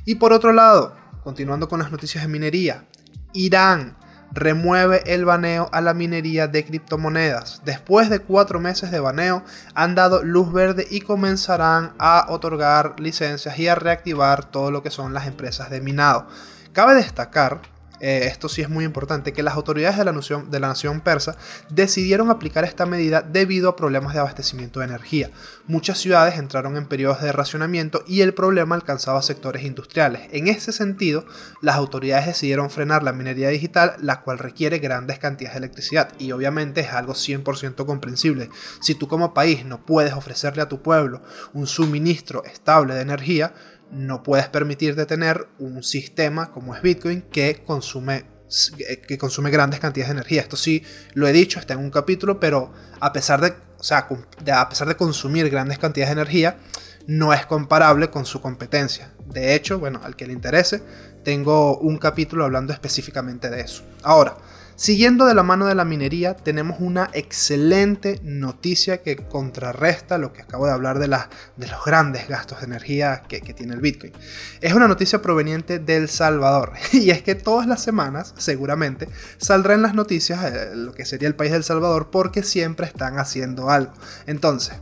Y 0.06 0.16
por 0.16 0.34
otro 0.34 0.54
lado, 0.54 0.96
continuando 1.24 1.68
con 1.68 1.80
las 1.80 1.92
noticias 1.92 2.24
de 2.24 2.30
minería, 2.30 2.86
Irán 3.34 3.98
remueve 4.32 5.04
el 5.06 5.26
baneo 5.26 5.70
a 5.72 5.82
la 5.82 5.94
minería 5.94 6.48
de 6.48 6.66
criptomonedas. 6.66 7.62
Después 7.66 8.10
de 8.10 8.20
cuatro 8.20 8.60
meses 8.60 8.92
de 8.92 9.00
baneo, 9.00 9.44
han 9.74 9.96
dado 9.96 10.24
luz 10.24 10.52
verde 10.52 10.88
y 10.90 11.02
comenzarán 11.02 11.94
a 12.00 12.28
otorgar 12.30 13.00
licencias 13.00 13.58
y 13.58 13.68
a 13.68 13.76
reactivar 13.76 14.46
todo 14.46 14.72
lo 14.72 14.84
que 14.84 14.92
son 14.92 15.14
las 15.14 15.28
empresas 15.28 15.70
de 15.70 15.82
minado. 15.82 16.28
Cabe 16.74 16.96
destacar 16.96 17.62
eh, 18.00 18.26
esto 18.26 18.50
sí 18.50 18.62
es 18.62 18.70
muy 18.70 18.86
importante, 18.86 19.34
que 19.34 19.44
las 19.44 19.56
autoridades 19.56 19.98
de 19.98 20.06
la, 20.06 20.12
nación, 20.12 20.50
de 20.50 20.60
la 20.60 20.68
nación 20.68 21.02
persa 21.02 21.38
decidieron 21.70 22.30
aplicar 22.30 22.64
esta 22.64 22.86
medida 22.86 23.22
debido 23.22 23.70
a 23.70 23.76
problemas 23.76 24.14
de 24.14 24.20
abastecimiento 24.20 24.80
de 24.80 24.88
energía. 24.88 25.32
Muchas 25.68 25.98
ciudades 25.98 26.38
entraron 26.38 26.78
en 26.78 26.88
periodos 26.88 27.22
de 27.22 27.32
racionamiento 27.32 28.04
y 28.08 28.22
el 28.22 28.34
problema 28.34 28.76
alcanzaba 28.76 29.22
sectores 29.22 29.64
industriales. 29.64 30.22
En 30.32 30.48
ese 30.48 30.72
sentido, 30.72 31.26
las 31.62 31.76
autoridades 31.76 32.28
decidieron 32.28 32.70
frenar 32.70 33.04
la 33.04 33.14
minería 33.14 33.50
digital, 33.50 33.96
la 34.00 34.22
cual 34.22 34.40
requiere 34.40 34.80
grandes 34.80 35.20
cantidades 35.20 35.56
de 35.56 35.66
electricidad 35.66 36.14
y 36.18 36.32
obviamente 36.32 36.82
es 36.82 36.92
algo 36.92 37.14
100% 37.14 37.86
comprensible. 37.86 38.50
Si 38.82 38.96
tú 38.96 39.08
como 39.08 39.34
país 39.34 39.66
no 39.66 39.86
puedes 39.86 40.14
ofrecerle 40.14 40.62
a 40.62 40.70
tu 40.70 40.82
pueblo 40.82 41.22
un 41.54 41.68
suministro 41.68 42.44
estable 42.46 42.96
de 42.96 43.02
energía, 43.02 43.54
no 43.92 44.24
puedes 44.24 44.48
permitirte 44.48 45.06
tener 45.06 45.48
un 45.60 45.84
sistema 45.84 46.52
como 46.52 46.76
es 46.76 46.82
Bitcoin 46.82 47.24
que 47.24 47.64
consume, 47.66 48.26
que 49.08 49.18
consume 49.18 49.52
grandes 49.52 49.80
cantidades 49.80 50.10
de 50.10 50.20
energía. 50.20 50.42
Esto 50.42 50.58
sí 50.58 50.84
lo 51.14 51.28
he 51.28 51.32
dicho, 51.32 51.60
está 51.60 51.74
en 51.74 51.80
un 51.80 51.92
capítulo, 51.92 52.40
pero 52.40 52.72
a 53.00 53.14
pesar 53.14 53.42
de, 53.42 53.54
o 53.78 53.84
sea, 53.84 54.08
a 54.54 54.70
pesar 54.70 54.88
de 54.88 54.96
consumir 54.96 55.50
grandes 55.50 55.80
cantidades 55.80 56.16
de 56.16 56.22
energía, 56.22 56.58
no 57.08 57.34
es 57.34 57.46
comparable 57.46 58.10
con 58.10 58.26
su 58.26 58.42
competencia. 58.42 59.12
De 59.26 59.56
hecho, 59.56 59.80
bueno, 59.80 60.02
al 60.04 60.16
que 60.16 60.28
le 60.28 60.34
interese, 60.34 60.84
tengo 61.24 61.78
un 61.80 61.98
capítulo 61.98 62.46
hablando 62.46 62.72
específicamente 62.74 63.50
de 63.50 63.62
eso. 63.62 63.84
Ahora, 64.04 64.38
Siguiendo 64.80 65.26
de 65.26 65.34
la 65.34 65.44
mano 65.44 65.66
de 65.66 65.76
la 65.76 65.84
minería, 65.84 66.38
tenemos 66.38 66.78
una 66.80 67.10
excelente 67.12 68.22
noticia 68.24 69.02
que 69.02 69.18
contrarresta 69.18 70.18
lo 70.18 70.32
que 70.32 70.42
acabo 70.42 70.68
de 70.68 70.72
hablar 70.72 71.00
de, 71.00 71.08
de 71.10 71.68
los 71.68 71.84
grandes 71.84 72.30
gastos 72.30 72.62
de 72.62 72.68
energía 72.68 73.24
que, 73.28 73.42
tiene 73.42 73.74
el 73.74 73.82
Bitcoin. 73.82 74.14
Es 74.62 74.72
una 74.72 74.88
noticia 74.88 75.22
proveniente 75.22 75.80
del 75.80 76.08
Salvador. 76.08 76.72
Y 76.94 77.10
es 77.10 77.22
que 77.22 77.36
todas 77.36 77.68
las 77.68 77.84
semanas, 77.84 78.34
seguramente, 78.38 79.10
saldrá 79.38 79.74
en 79.74 79.82
las 79.82 79.96
noticias 79.96 80.46
eh, 80.46 80.72
lo 80.76 80.94
que 80.94 81.06
sería 81.06 81.28
el 81.28 81.36
país 81.36 81.52
del 81.52 81.66
Salvador 81.66 82.10
porque 82.10 82.42
siempre 82.42 82.88
están 82.88 83.20
haciendo 83.20 83.70
algo. 83.70 83.92
Entonces, 84.28 84.76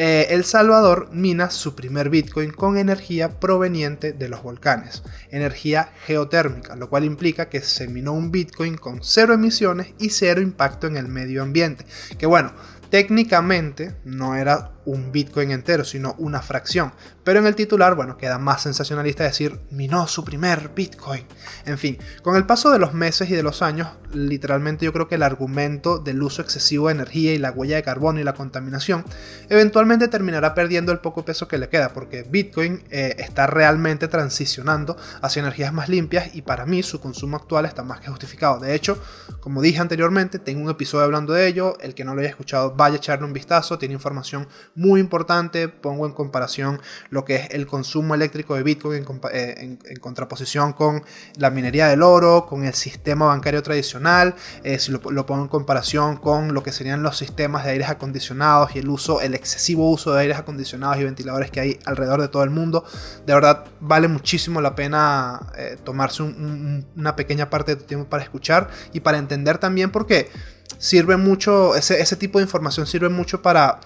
eh, 0.00 0.32
El 0.32 0.44
Salvador 0.44 1.08
mina 1.10 1.50
su 1.50 1.74
primer 1.74 2.08
Bitcoin 2.08 2.52
con 2.52 2.78
energía 2.78 3.40
proveniente 3.40 4.12
de 4.12 4.28
los 4.28 4.44
volcanes, 4.44 5.02
energía 5.32 5.90
geotérmica, 6.06 6.76
lo 6.76 6.88
cual 6.88 7.02
implica 7.02 7.48
que 7.48 7.60
se 7.62 7.88
minó 7.88 8.12
un 8.12 8.30
Bitcoin 8.30 8.76
con 8.76 9.00
cero 9.02 9.34
emisiones 9.34 9.94
y 9.98 10.10
cero 10.10 10.40
impacto 10.40 10.86
en 10.86 10.96
el 10.98 11.08
medio 11.08 11.42
ambiente. 11.42 11.84
Que 12.16 12.26
bueno, 12.26 12.52
técnicamente 12.90 13.96
no 14.04 14.36
era 14.36 14.70
un 14.88 15.12
Bitcoin 15.12 15.50
entero, 15.50 15.84
sino 15.84 16.14
una 16.18 16.40
fracción. 16.40 16.92
Pero 17.24 17.40
en 17.40 17.46
el 17.46 17.54
titular, 17.54 17.94
bueno, 17.94 18.16
queda 18.16 18.38
más 18.38 18.62
sensacionalista 18.62 19.22
decir, 19.22 19.60
minó 19.70 20.06
su 20.08 20.24
primer 20.24 20.70
Bitcoin. 20.74 21.26
En 21.66 21.76
fin, 21.76 21.98
con 22.22 22.36
el 22.36 22.46
paso 22.46 22.70
de 22.70 22.78
los 22.78 22.94
meses 22.94 23.28
y 23.28 23.34
de 23.34 23.42
los 23.42 23.60
años, 23.60 23.88
literalmente 24.14 24.86
yo 24.86 24.92
creo 24.94 25.06
que 25.06 25.16
el 25.16 25.22
argumento 25.22 25.98
del 25.98 26.22
uso 26.22 26.40
excesivo 26.40 26.86
de 26.86 26.94
energía 26.94 27.34
y 27.34 27.38
la 27.38 27.50
huella 27.50 27.76
de 27.76 27.82
carbono 27.82 28.18
y 28.18 28.24
la 28.24 28.32
contaminación, 28.32 29.04
eventualmente 29.50 30.08
terminará 30.08 30.54
perdiendo 30.54 30.90
el 30.90 31.00
poco 31.00 31.24
peso 31.24 31.48
que 31.48 31.58
le 31.58 31.68
queda, 31.68 31.92
porque 31.92 32.22
Bitcoin 32.22 32.82
eh, 32.90 33.16
está 33.18 33.46
realmente 33.46 34.08
transicionando 34.08 34.96
hacia 35.20 35.40
energías 35.40 35.74
más 35.74 35.90
limpias 35.90 36.34
y 36.34 36.40
para 36.40 36.64
mí 36.64 36.82
su 36.82 36.98
consumo 36.98 37.36
actual 37.36 37.66
está 37.66 37.82
más 37.82 38.00
que 38.00 38.08
justificado. 38.08 38.58
De 38.58 38.74
hecho, 38.74 38.98
como 39.40 39.60
dije 39.60 39.80
anteriormente, 39.80 40.38
tengo 40.38 40.62
un 40.62 40.70
episodio 40.70 41.04
hablando 41.04 41.34
de 41.34 41.46
ello, 41.46 41.76
el 41.80 41.94
que 41.94 42.04
no 42.04 42.14
lo 42.14 42.20
haya 42.20 42.30
escuchado 42.30 42.74
vaya 42.74 42.94
a 42.94 42.98
echarle 42.98 43.26
un 43.26 43.34
vistazo, 43.34 43.78
tiene 43.78 43.94
información 43.94 44.48
muy 44.78 45.00
importante. 45.00 45.68
Pongo 45.68 46.06
en 46.06 46.12
comparación 46.12 46.80
lo 47.10 47.24
que 47.24 47.34
es 47.34 47.50
el 47.50 47.66
consumo 47.66 48.14
eléctrico 48.14 48.54
de 48.54 48.62
Bitcoin 48.62 49.04
eh, 49.32 49.54
en, 49.58 49.96
contraposición 49.96 50.72
con 50.72 51.02
la 51.36 51.50
minería 51.50 51.88
del 51.88 52.02
oro, 52.02 52.46
con 52.46 52.64
el 52.64 52.74
sistema 52.74 53.26
bancario 53.26 53.62
tradicional. 53.62 54.36
Eh, 54.62 54.78
si 54.78 54.92
lo, 54.92 55.00
pongo 55.00 55.42
en 55.42 55.48
comparación 55.48 56.16
con 56.16 56.54
lo 56.54 56.62
que 56.62 56.70
serían 56.70 57.02
los 57.02 57.18
sistemas 57.18 57.64
de 57.64 57.72
aires 57.72 57.88
acondicionados 57.88 58.76
y 58.76 58.78
el 58.78 58.88
uso, 58.88 59.20
el 59.20 59.34
excesivo 59.34 59.90
uso 59.90 60.12
de 60.12 60.20
aires 60.20 60.38
acondicionados 60.38 60.98
y 60.98 61.04
ventiladores 61.04 61.50
que 61.50 61.60
hay 61.60 61.78
alrededor 61.84 62.20
de 62.20 62.28
todo 62.28 62.44
el 62.44 62.50
mundo. 62.50 62.84
De 63.26 63.34
verdad 63.34 63.64
vale 63.80 64.06
muchísimo 64.06 64.60
la 64.60 64.76
pena 64.76 65.40
eh, 65.56 65.76
tomarse 65.82 66.22
una 66.22 67.16
pequeña 67.16 67.50
parte 67.50 67.74
de 67.74 67.80
tu 67.82 67.84
tiempo 67.84 68.08
para 68.08 68.22
escuchar 68.22 68.70
y 68.92 69.00
para 69.00 69.18
entender 69.18 69.58
también 69.58 69.90
por 69.90 70.06
qué 70.06 70.30
sirve 70.78 71.16
mucho, 71.16 71.74
ese, 71.74 72.00
ese, 72.00 72.16
tipo 72.16 72.38
de 72.38 72.44
información 72.44 72.86
sirve 72.86 73.08
mucho 73.08 73.42
para 73.42 73.80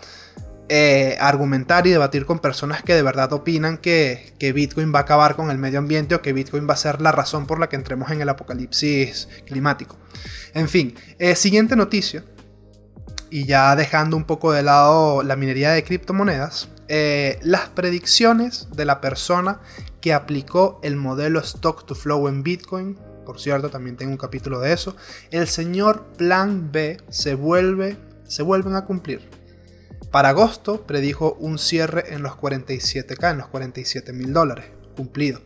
eh, 0.69 1.17
argumentar 1.21 1.87
y 1.87 1.91
debatir 1.91 2.25
con 2.25 2.39
personas 2.39 2.83
que 2.83 2.95
de 2.95 3.03
verdad 3.03 3.33
opinan 3.33 3.79
que, 3.79 4.35
Bitcoin 4.55 4.95
va 4.95 5.01
a 5.01 5.03
acabar 5.03 5.37
con 5.37 5.51
el 5.51 5.59
medio 5.59 5.79
ambiente 5.79 6.15
o 6.15 6.23
que 6.23 6.33
Bitcoin 6.33 6.69
va 6.69 6.75
a 6.75 6.77
ser 6.77 7.01
la 7.01 7.13
razón 7.13 7.47
por 7.47 7.61
la 7.61 7.69
que 7.69 7.77
entremos 7.77 8.11
en 8.11 8.21
el 8.21 8.29
apocalipsis 8.29 9.29
climático. 9.45 9.97
En 10.55 10.69
fin, 10.69 10.95
eh, 11.19 11.35
siguiente 11.35 11.77
noticia, 11.77 12.25
y 13.31 13.47
ya 13.47 13.75
dejando 13.77 14.17
un 14.17 14.25
poco 14.25 14.53
de 14.53 14.63
lado 14.63 15.23
la 15.23 15.37
minería 15.37 15.71
de 15.73 15.83
criptomonedas, 15.85 16.69
eh, 16.89 17.39
las 17.43 17.69
predicciones 17.71 18.69
de 18.77 18.85
la 18.85 19.01
persona 19.01 19.61
que 20.03 20.13
aplicó 20.13 20.81
el 20.83 20.97
modelo 20.97 21.41
Stock 21.41 21.87
to 21.87 21.95
Flow 21.95 22.29
en 22.29 22.43
Bitcoin, 22.43 22.99
por 23.25 23.41
cierto, 23.41 23.71
también 23.71 23.97
tengo 23.97 24.13
un 24.13 24.19
capítulo 24.19 24.61
de 24.61 24.73
eso, 24.73 24.97
el 25.31 25.47
señor 25.47 26.05
Plan 26.19 26.71
B 26.73 26.99
se, 27.09 27.35
vuelve, 27.35 27.97
se 28.27 28.43
vuelven 28.43 28.75
a 28.75 28.85
cumplir. 28.85 29.42
Para 30.13 30.29
agosto 30.29 30.87
predijo 30.87 31.39
un 31.41 31.59
cierre 31.59 32.13
en 32.13 32.23
los 32.23 32.33
47k, 32.35 33.31
en 33.31 33.39
los 33.39 33.49
47 33.49 34.13
mil 34.13 34.35
dólares, 34.35 34.67
cumplido. 34.95 35.41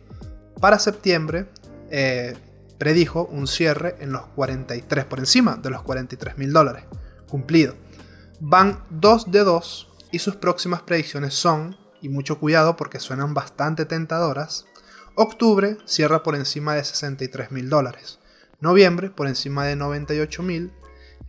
Para 0.59 0.77
septiembre 0.77 1.45
eh, 1.89 2.35
predijo 2.77 3.23
un 3.31 3.47
cierre 3.47 3.95
en 4.01 4.11
los 4.11 4.27
43, 4.27 5.05
por 5.05 5.19
encima 5.19 5.55
de 5.55 5.69
los 5.69 5.83
43 5.83 6.37
mil 6.37 6.51
dólares, 6.51 6.83
cumplido. 7.29 7.75
Van 8.41 8.83
2 8.89 9.31
de 9.31 9.45
2 9.45 9.87
y 10.11 10.19
sus 10.19 10.35
próximas 10.35 10.81
predicciones 10.81 11.33
son, 11.33 11.77
y 12.01 12.09
mucho 12.09 12.37
cuidado 12.37 12.75
porque 12.75 12.99
suenan 12.99 13.33
bastante 13.33 13.85
tentadoras, 13.85 14.65
octubre 15.15 15.77
cierra 15.85 16.23
por 16.23 16.35
encima 16.35 16.75
de 16.75 16.83
63 16.83 17.51
mil 17.51 17.69
dólares, 17.69 18.19
noviembre 18.59 19.11
por 19.11 19.27
encima 19.27 19.65
de 19.65 19.77
98 19.77 20.43
mil 20.43 20.73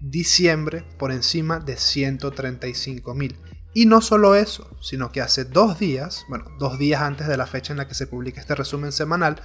diciembre 0.00 0.84
por 0.98 1.12
encima 1.12 1.60
de 1.60 1.76
135 1.76 3.14
mil. 3.14 3.38
Y 3.74 3.86
no 3.86 4.00
solo 4.00 4.34
eso, 4.34 4.68
sino 4.80 5.12
que 5.12 5.20
hace 5.20 5.44
dos 5.44 5.78
días, 5.78 6.24
bueno, 6.28 6.46
dos 6.58 6.78
días 6.78 7.02
antes 7.02 7.28
de 7.28 7.36
la 7.36 7.46
fecha 7.46 7.72
en 7.72 7.76
la 7.76 7.86
que 7.86 7.94
se 7.94 8.06
publica 8.06 8.40
este 8.40 8.54
resumen 8.54 8.92
semanal, 8.92 9.40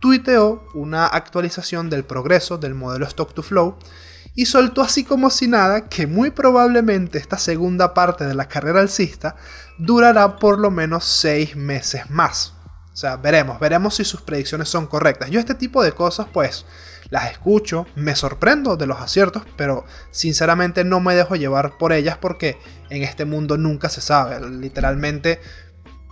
tuiteó 0.00 0.66
una 0.74 1.06
actualización 1.06 1.88
del 1.88 2.04
progreso 2.04 2.58
del 2.58 2.74
modelo 2.74 3.06
Stock 3.06 3.32
to 3.34 3.42
Flow 3.42 3.76
y 4.34 4.46
soltó 4.46 4.82
así 4.82 5.04
como 5.04 5.30
si 5.30 5.46
nada 5.46 5.88
que 5.88 6.06
muy 6.06 6.30
probablemente 6.30 7.18
esta 7.18 7.38
segunda 7.38 7.94
parte 7.94 8.26
de 8.26 8.34
la 8.34 8.48
carrera 8.48 8.80
alcista 8.80 9.36
durará 9.78 10.36
por 10.36 10.58
lo 10.58 10.70
menos 10.70 11.04
seis 11.04 11.54
meses 11.54 12.10
más. 12.10 12.54
O 12.92 12.96
sea, 12.96 13.16
veremos, 13.16 13.58
veremos 13.58 13.94
si 13.94 14.04
sus 14.04 14.20
predicciones 14.20 14.68
son 14.68 14.86
correctas. 14.86 15.30
Yo 15.30 15.40
este 15.40 15.54
tipo 15.54 15.82
de 15.82 15.92
cosas 15.92 16.26
pues 16.32 16.66
las 17.12 17.30
escucho, 17.30 17.86
me 17.94 18.16
sorprendo 18.16 18.78
de 18.78 18.86
los 18.86 18.98
aciertos, 18.98 19.42
pero 19.58 19.84
sinceramente 20.10 20.82
no 20.82 20.98
me 20.98 21.14
dejo 21.14 21.36
llevar 21.36 21.76
por 21.76 21.92
ellas 21.92 22.16
porque 22.18 22.56
en 22.88 23.02
este 23.02 23.26
mundo 23.26 23.58
nunca 23.58 23.90
se 23.90 24.00
sabe. 24.00 24.40
Literalmente 24.48 25.38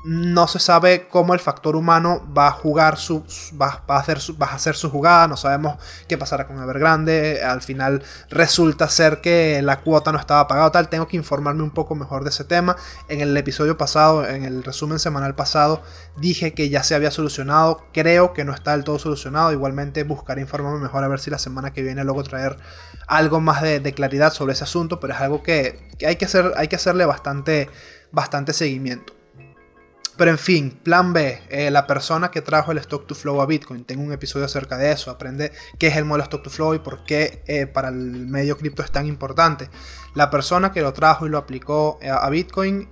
no 0.05 0.49
se 0.49 0.59
sabe 0.59 1.09
cómo 1.09 1.35
el 1.35 1.41
factor 1.41 1.77
humano 1.77 2.27
va 2.37 2.49
a 2.49 2.53
jugar 2.53 2.97
su, 2.97 3.25
va, 3.61 3.83
a 3.87 3.99
hacer 3.99 4.21
su, 4.21 4.37
va 4.37 4.47
a 4.47 4.55
hacer 4.55 4.75
su 4.75 4.91
jugada, 4.91 5.29
no 5.29 5.37
sabemos 5.37 5.77
qué 6.09 6.17
pasará 6.17 6.47
con 6.47 6.63
Evergrande, 6.63 7.43
al 7.43 7.61
final 7.61 8.03
resulta 8.31 8.89
ser 8.89 9.21
que 9.21 9.61
la 9.63 9.81
cuota 9.81 10.13
no 10.13 10.19
estaba 10.19 10.49
pagada 10.49 10.73
tal, 10.73 10.89
tengo 10.89 11.07
que 11.07 11.17
informarme 11.17 11.63
un 11.63 11.71
poco 11.71 11.95
mejor 11.95 12.25
de 12.25 12.31
ese 12.31 12.45
tema. 12.45 12.77
En 13.09 13.21
el 13.21 13.37
episodio 13.37 13.77
pasado, 13.77 14.27
en 14.27 14.45
el 14.45 14.65
resumen 14.65 14.99
semanal 14.99 15.35
pasado, 15.35 15.83
dije 16.17 16.55
que 16.55 16.71
ya 16.71 16.83
se 16.83 16.95
había 16.95 17.11
solucionado, 17.11 17.85
creo 17.93 18.33
que 18.33 18.45
no 18.45 18.55
está 18.55 18.73
del 18.73 18.85
todo 18.85 18.99
solucionado, 18.99 19.53
igualmente 19.53 20.05
buscaré 20.05 20.41
informarme 20.41 20.81
mejor 20.81 21.05
a 21.05 21.09
ver 21.09 21.21
si 21.21 21.31
la 21.31 21.39
semana 21.39 21.73
que 21.73 21.83
viene 21.83 22.05
luego 22.05 22.23
traer 22.23 22.57
algo 23.07 23.41
más 23.41 23.61
de, 23.63 23.91
claridad 23.93 24.33
sobre 24.33 24.53
ese 24.53 24.65
asunto, 24.65 25.01
pero 25.01 25.15
es 25.15 25.21
algo 25.21 25.43
que, 25.43 25.89
hay, 26.07 26.17
que 26.17 26.25
hacer, 26.25 26.53
hay 26.57 26.69
que 26.69 26.77
hacerle 26.77 27.05
bastante, 27.05 27.69
bastante 28.13 28.53
seguimiento. 28.53 29.20
Pero 30.21 30.33
en 30.33 30.39
fin, 30.39 30.79
plan 30.83 31.15
B, 31.15 31.41
eh, 31.49 31.71
la 31.71 31.87
persona 31.87 32.31
que 32.31 32.43
trajo 32.43 32.73
el 32.73 32.77
Stock 32.77 33.07
to 33.07 33.15
Flow 33.15 33.41
a 33.41 33.47
Bitcoin, 33.47 33.87
tengo 33.87 34.03
un 34.03 34.13
episodio 34.13 34.45
acerca 34.45 34.77
de 34.77 34.93
eso, 34.93 35.11
aprende 35.11 35.51
qué 35.79 35.87
es 35.87 35.97
el 35.97 36.05
modelo 36.05 36.25
Stock 36.25 36.43
to 36.43 36.51
Flow 36.51 36.75
y 36.75 36.79
por 36.79 37.05
qué 37.05 37.43
eh, 37.47 37.67
para 37.67 37.89
el 37.89 38.27
medio 38.27 38.59
cripto 38.59 38.83
es 38.83 38.91
tan 38.91 39.07
importante. 39.07 39.71
La 40.15 40.29
persona 40.29 40.73
que 40.73 40.83
lo 40.83 40.93
trajo 40.93 41.25
y 41.25 41.31
lo 41.31 41.39
aplicó 41.39 41.99
eh, 42.03 42.11
a 42.11 42.29
Bitcoin 42.29 42.91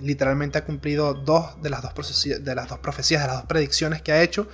literalmente 0.00 0.58
ha 0.58 0.64
cumplido 0.64 1.14
dos 1.14 1.60
de 1.60 1.70
las 1.70 1.82
dos, 1.82 1.92
de 2.40 2.54
las 2.54 2.68
dos 2.68 2.78
profecías, 2.78 3.22
de 3.22 3.26
las 3.26 3.38
dos 3.38 3.46
predicciones 3.46 4.00
que 4.00 4.12
ha 4.12 4.22
hecho. 4.22 4.46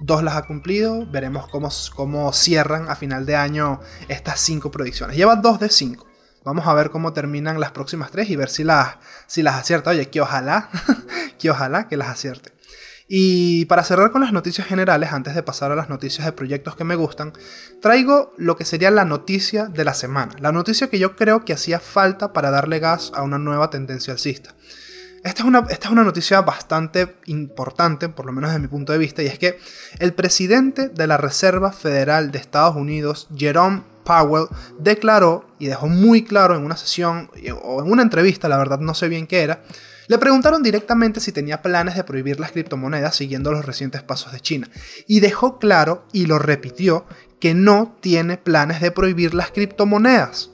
Dos 0.00 0.22
las 0.22 0.36
ha 0.36 0.46
cumplido, 0.46 1.04
veremos 1.10 1.48
cómo, 1.48 1.68
cómo 1.94 2.32
cierran 2.32 2.88
a 2.88 2.96
final 2.96 3.26
de 3.26 3.36
año 3.36 3.80
estas 4.08 4.40
cinco 4.40 4.70
predicciones. 4.70 5.18
Lleva 5.18 5.36
dos 5.36 5.60
de 5.60 5.68
cinco. 5.68 6.07
Vamos 6.44 6.66
a 6.66 6.74
ver 6.74 6.90
cómo 6.90 7.12
terminan 7.12 7.60
las 7.60 7.72
próximas 7.72 8.10
tres 8.10 8.30
y 8.30 8.36
ver 8.36 8.48
si 8.48 8.64
las, 8.64 8.96
si 9.26 9.42
las 9.42 9.56
acierta. 9.56 9.90
Oye, 9.90 10.08
que 10.08 10.20
ojalá, 10.20 10.70
que 11.38 11.50
ojalá 11.50 11.88
que 11.88 11.96
las 11.96 12.08
acierte. 12.08 12.52
Y 13.10 13.64
para 13.64 13.84
cerrar 13.84 14.10
con 14.10 14.20
las 14.20 14.34
noticias 14.34 14.66
generales, 14.66 15.12
antes 15.12 15.34
de 15.34 15.42
pasar 15.42 15.72
a 15.72 15.74
las 15.74 15.88
noticias 15.88 16.26
de 16.26 16.32
proyectos 16.32 16.76
que 16.76 16.84
me 16.84 16.94
gustan, 16.94 17.32
traigo 17.80 18.34
lo 18.36 18.56
que 18.56 18.66
sería 18.66 18.90
la 18.90 19.06
noticia 19.06 19.64
de 19.64 19.84
la 19.84 19.94
semana. 19.94 20.34
La 20.40 20.52
noticia 20.52 20.90
que 20.90 20.98
yo 20.98 21.16
creo 21.16 21.44
que 21.44 21.54
hacía 21.54 21.80
falta 21.80 22.34
para 22.34 22.50
darle 22.50 22.80
gas 22.80 23.10
a 23.14 23.22
una 23.22 23.38
nueva 23.38 23.70
tendencia 23.70 24.12
alcista. 24.12 24.54
Esta 25.24 25.42
es, 25.42 25.48
una, 25.48 25.66
esta 25.70 25.88
es 25.88 25.92
una 25.92 26.04
noticia 26.04 26.42
bastante 26.42 27.16
importante, 27.26 28.08
por 28.08 28.26
lo 28.26 28.32
menos 28.32 28.50
desde 28.50 28.60
mi 28.60 28.68
punto 28.68 28.92
de 28.92 28.98
vista, 28.98 29.22
y 29.22 29.26
es 29.26 29.38
que 29.38 29.58
el 29.98 30.12
presidente 30.12 30.88
de 30.88 31.06
la 31.06 31.16
Reserva 31.16 31.72
Federal 31.72 32.30
de 32.30 32.38
Estados 32.38 32.76
Unidos, 32.76 33.26
Jerome 33.36 33.82
Powell 34.08 34.46
declaró 34.78 35.44
y 35.58 35.66
dejó 35.66 35.86
muy 35.86 36.24
claro 36.24 36.56
en 36.56 36.64
una 36.64 36.78
sesión 36.78 37.30
o 37.62 37.82
en 37.82 37.92
una 37.92 38.02
entrevista, 38.02 38.48
la 38.48 38.56
verdad 38.56 38.80
no 38.80 38.94
sé 38.94 39.08
bien 39.08 39.26
qué 39.26 39.42
era, 39.42 39.62
le 40.08 40.16
preguntaron 40.16 40.62
directamente 40.62 41.20
si 41.20 41.32
tenía 41.32 41.60
planes 41.60 41.94
de 41.94 42.04
prohibir 42.04 42.40
las 42.40 42.52
criptomonedas 42.52 43.14
siguiendo 43.14 43.52
los 43.52 43.66
recientes 43.66 44.02
pasos 44.02 44.32
de 44.32 44.40
China. 44.40 44.70
Y 45.06 45.20
dejó 45.20 45.58
claro 45.58 46.06
y 46.12 46.24
lo 46.24 46.38
repitió 46.38 47.04
que 47.38 47.52
no 47.52 47.94
tiene 48.00 48.38
planes 48.38 48.80
de 48.80 48.90
prohibir 48.90 49.34
las 49.34 49.50
criptomonedas. 49.50 50.50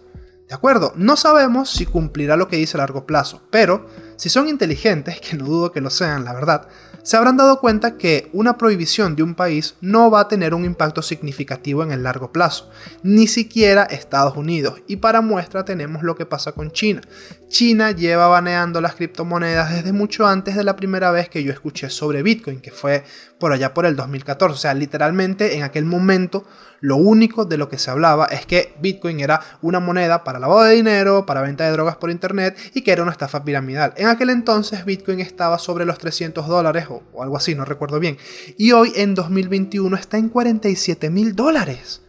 ¿De 0.49 0.55
acuerdo? 0.55 0.93
No 0.97 1.17
sabemos 1.17 1.71
si 1.71 1.87
cumplirá 1.87 2.37
lo 2.37 2.49
que 2.49 2.57
dice 2.57 2.77
a 2.77 2.79
largo 2.79 3.07
plazo, 3.07 3.43
pero 3.51 3.89
Si 4.17 4.29
son 4.29 4.49
inteligentes, 4.49 5.21
que 5.21 5.37
no 5.37 5.45
dudo 5.45 5.73
que 5.73 5.81
lo 5.81 5.91
sean, 5.91 6.25
la 6.25 6.33
verdad, 6.33 6.69
se 7.05 7.19
habrán 7.19 7.37
dado 7.37 7.61
cuenta 7.61 7.99
que 7.99 8.31
una 8.33 8.57
prohibición 8.57 9.15
de 9.15 9.23
un 9.23 9.35
país 9.35 9.75
no 9.83 10.11
va 10.11 10.21
a 10.21 10.29
tener 10.29 10.55
un 10.55 10.65
impacto 10.65 11.03
significativo 11.03 11.83
en 11.83 11.93
el 11.93 12.03
largo 12.03 12.33
plazo, 12.33 12.71
ni 13.03 13.27
siquiera 13.27 13.83
Estados 13.83 14.39
Unidos. 14.39 14.81
Y 14.89 14.97
para 14.97 15.21
muestra 15.21 15.67
tenemos 15.67 16.03
lo 16.03 16.17
que 16.17 16.25
pasa 16.25 16.53
con 16.53 16.71
China. 16.71 17.03
China 17.49 17.91
lleva 17.91 18.27
baneando 18.29 18.81
las 18.81 18.95
criptomonedas 18.95 19.71
desde 19.71 19.93
mucho 19.93 20.27
antes 20.27 20.57
de 20.57 20.65
la 20.65 20.77
primera 20.77 21.11
vez 21.11 21.29
que 21.29 21.45
yo 21.45 21.53
escuché 21.53 21.91
sobre 21.91 22.23
Bitcoin, 22.23 22.61
que 22.61 22.71
fue 22.71 23.05
por 23.45 23.53
allá 23.53 23.75
por 23.75 23.85
el 23.85 23.95
2014. 23.95 24.55
O 24.55 24.57
sea, 24.57 24.73
literalmente 24.73 25.55
en 25.55 25.65
aquel 25.65 25.85
momento 25.85 26.47
lo 26.81 26.97
único 26.97 27.45
de 27.45 27.59
lo 27.59 27.69
que 27.69 27.77
se 27.77 27.91
hablaba 27.91 28.25
es 28.25 28.47
que 28.47 28.75
Bitcoin 28.81 29.21
era 29.21 29.39
una 29.61 29.81
moneda 29.81 30.25
para 30.25 30.39
lavado 30.39 30.63
de 30.63 30.73
dinero, 30.77 31.27
para 31.27 31.43
venta 31.43 31.67
de 31.67 31.73
drogas 31.73 31.97
por 31.97 32.11
internet 32.11 32.57
y 32.73 32.81
que 32.81 32.91
era 32.91 33.03
una 33.03 33.13
estafa 33.13 33.45
piramidal. 33.45 33.93
En 33.99 34.07
aquel 34.07 34.31
entonces 34.31 34.87
Bitcoin 34.87 35.21
estaba 35.21 35.59
sobre 35.59 35.85
los 35.85 35.99
300 35.99 36.49
dólares 36.49 36.87
o, 36.89 37.23
algo 37.23 37.37
así, 37.37 37.55
no 37.55 37.67
recuerdo 37.67 38.01
bien. 38.01 38.17
Y 38.57 38.73
hoy 38.73 38.95
en 38.97 39.15
2021 39.15 39.95
está 39.95 40.17
en 40.17 40.31
47 40.31 41.11
mil 41.11 41.37
dólares. 41.37 42.01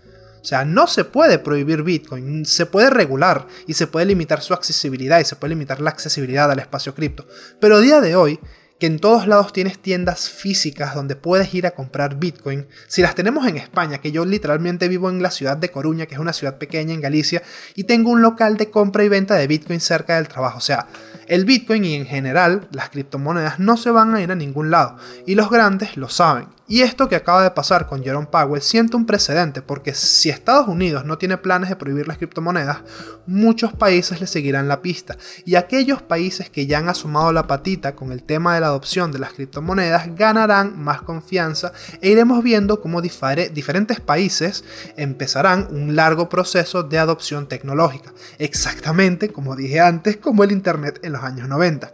O 0.41 0.45
sea, 0.45 0.63
no 0.63 0.87
se 0.87 1.03
puede 1.03 1.37
prohibir 1.37 1.83
Bitcoin, 1.83 2.45
se 2.45 2.65
puede 2.65 2.89
regular 2.89 3.45
y 3.67 3.73
se 3.73 3.87
puede 3.87 4.05
limitar 4.05 4.41
su 4.41 4.53
accesibilidad 4.53 5.19
y 5.19 5.25
se 5.25 5.35
puede 5.35 5.49
limitar 5.49 5.81
la 5.81 5.89
accesibilidad 5.89 6.49
al 6.49 6.59
espacio 6.59 6.95
cripto. 6.95 7.27
Pero 7.59 7.75
a 7.75 7.81
día 7.81 7.99
de 7.99 8.15
hoy, 8.15 8.39
que 8.79 8.87
en 8.87 8.99
todos 8.99 9.25
lados 9.27 9.53
tienes 9.53 9.79
tiendas 9.79 10.29
físicas 10.29 10.95
donde 10.95 11.15
puedes 11.15 11.53
ir 11.53 11.65
a 11.65 11.71
comprar 11.71 12.17
Bitcoin. 12.17 12.67
Si 12.87 13.01
las 13.01 13.15
tenemos 13.15 13.47
en 13.47 13.57
España, 13.57 13.99
que 13.99 14.11
yo 14.11 14.25
literalmente 14.25 14.89
vivo 14.89 15.09
en 15.09 15.21
la 15.21 15.31
ciudad 15.31 15.55
de 15.55 15.71
Coruña, 15.71 16.05
que 16.05 16.15
es 16.15 16.19
una 16.19 16.33
ciudad 16.33 16.57
pequeña 16.57 16.93
en 16.93 17.01
Galicia, 17.01 17.41
y 17.73 17.85
tengo 17.85 18.11
un 18.11 18.21
local 18.21 18.57
de 18.57 18.69
compra 18.69 19.03
y 19.03 19.09
venta 19.09 19.35
de 19.35 19.47
Bitcoin 19.47 19.79
cerca 19.79 20.15
del 20.15 20.27
trabajo. 20.27 20.57
O 20.57 20.61
sea, 20.61 20.87
el 21.27 21.45
Bitcoin 21.45 21.85
y 21.85 21.95
en 21.95 22.05
general 22.05 22.67
las 22.71 22.89
criptomonedas 22.89 23.59
no 23.59 23.77
se 23.77 23.91
van 23.91 24.13
a 24.13 24.21
ir 24.21 24.31
a 24.31 24.35
ningún 24.35 24.71
lado, 24.71 24.97
y 25.25 25.35
los 25.35 25.49
grandes 25.49 25.95
lo 25.95 26.09
saben. 26.09 26.54
Y 26.67 26.81
esto 26.81 27.07
que 27.07 27.15
acaba 27.15 27.43
de 27.43 27.51
pasar 27.51 27.85
con 27.85 28.03
Jerome 28.03 28.25
Powell 28.25 28.59
siente 28.59 28.97
un 28.97 29.05
precedente 29.05 29.61
porque 29.61 29.93
si 29.93 30.31
Estados 30.31 30.67
Unidos 30.67 31.05
no 31.05 31.19
tiene 31.19 31.37
planes 31.37 31.69
de 31.69 31.75
prohibir 31.75 32.07
las 32.07 32.17
criptomonedas, 32.17 32.79
muchos 33.27 33.71
países 33.73 34.19
le 34.19 34.25
seguirán 34.25 34.67
la 34.67 34.81
pista. 34.81 35.15
Y 35.45 35.55
aquellos 35.55 36.01
países 36.01 36.49
que 36.49 36.65
ya 36.65 36.79
han 36.79 36.89
asomado 36.89 37.31
la 37.31 37.45
patita 37.45 37.95
con 37.95 38.11
el 38.11 38.23
tema 38.23 38.55
de 38.55 38.61
la 38.61 38.67
adopción 38.67 39.11
de 39.11 39.19
las 39.19 39.33
criptomonedas 39.33 40.15
ganarán 40.15 40.79
más 40.79 41.03
confianza 41.03 41.71
e 42.01 42.09
iremos 42.09 42.43
viendo 42.43 42.81
cómo 42.81 42.99
diferentes 42.99 43.99
países 43.99 44.63
empezarán 44.97 45.67
un 45.69 45.95
largo 45.95 46.29
proceso 46.29 46.81
de 46.81 46.97
adopción 46.97 47.47
tecnológica. 47.47 48.11
Exactamente 48.39 49.29
como 49.29 49.55
dije 49.55 49.81
antes, 49.81 50.17
como 50.17 50.43
el 50.43 50.51
Internet 50.51 50.99
en 51.03 51.13
los 51.13 51.21
años 51.21 51.47
90. 51.47 51.93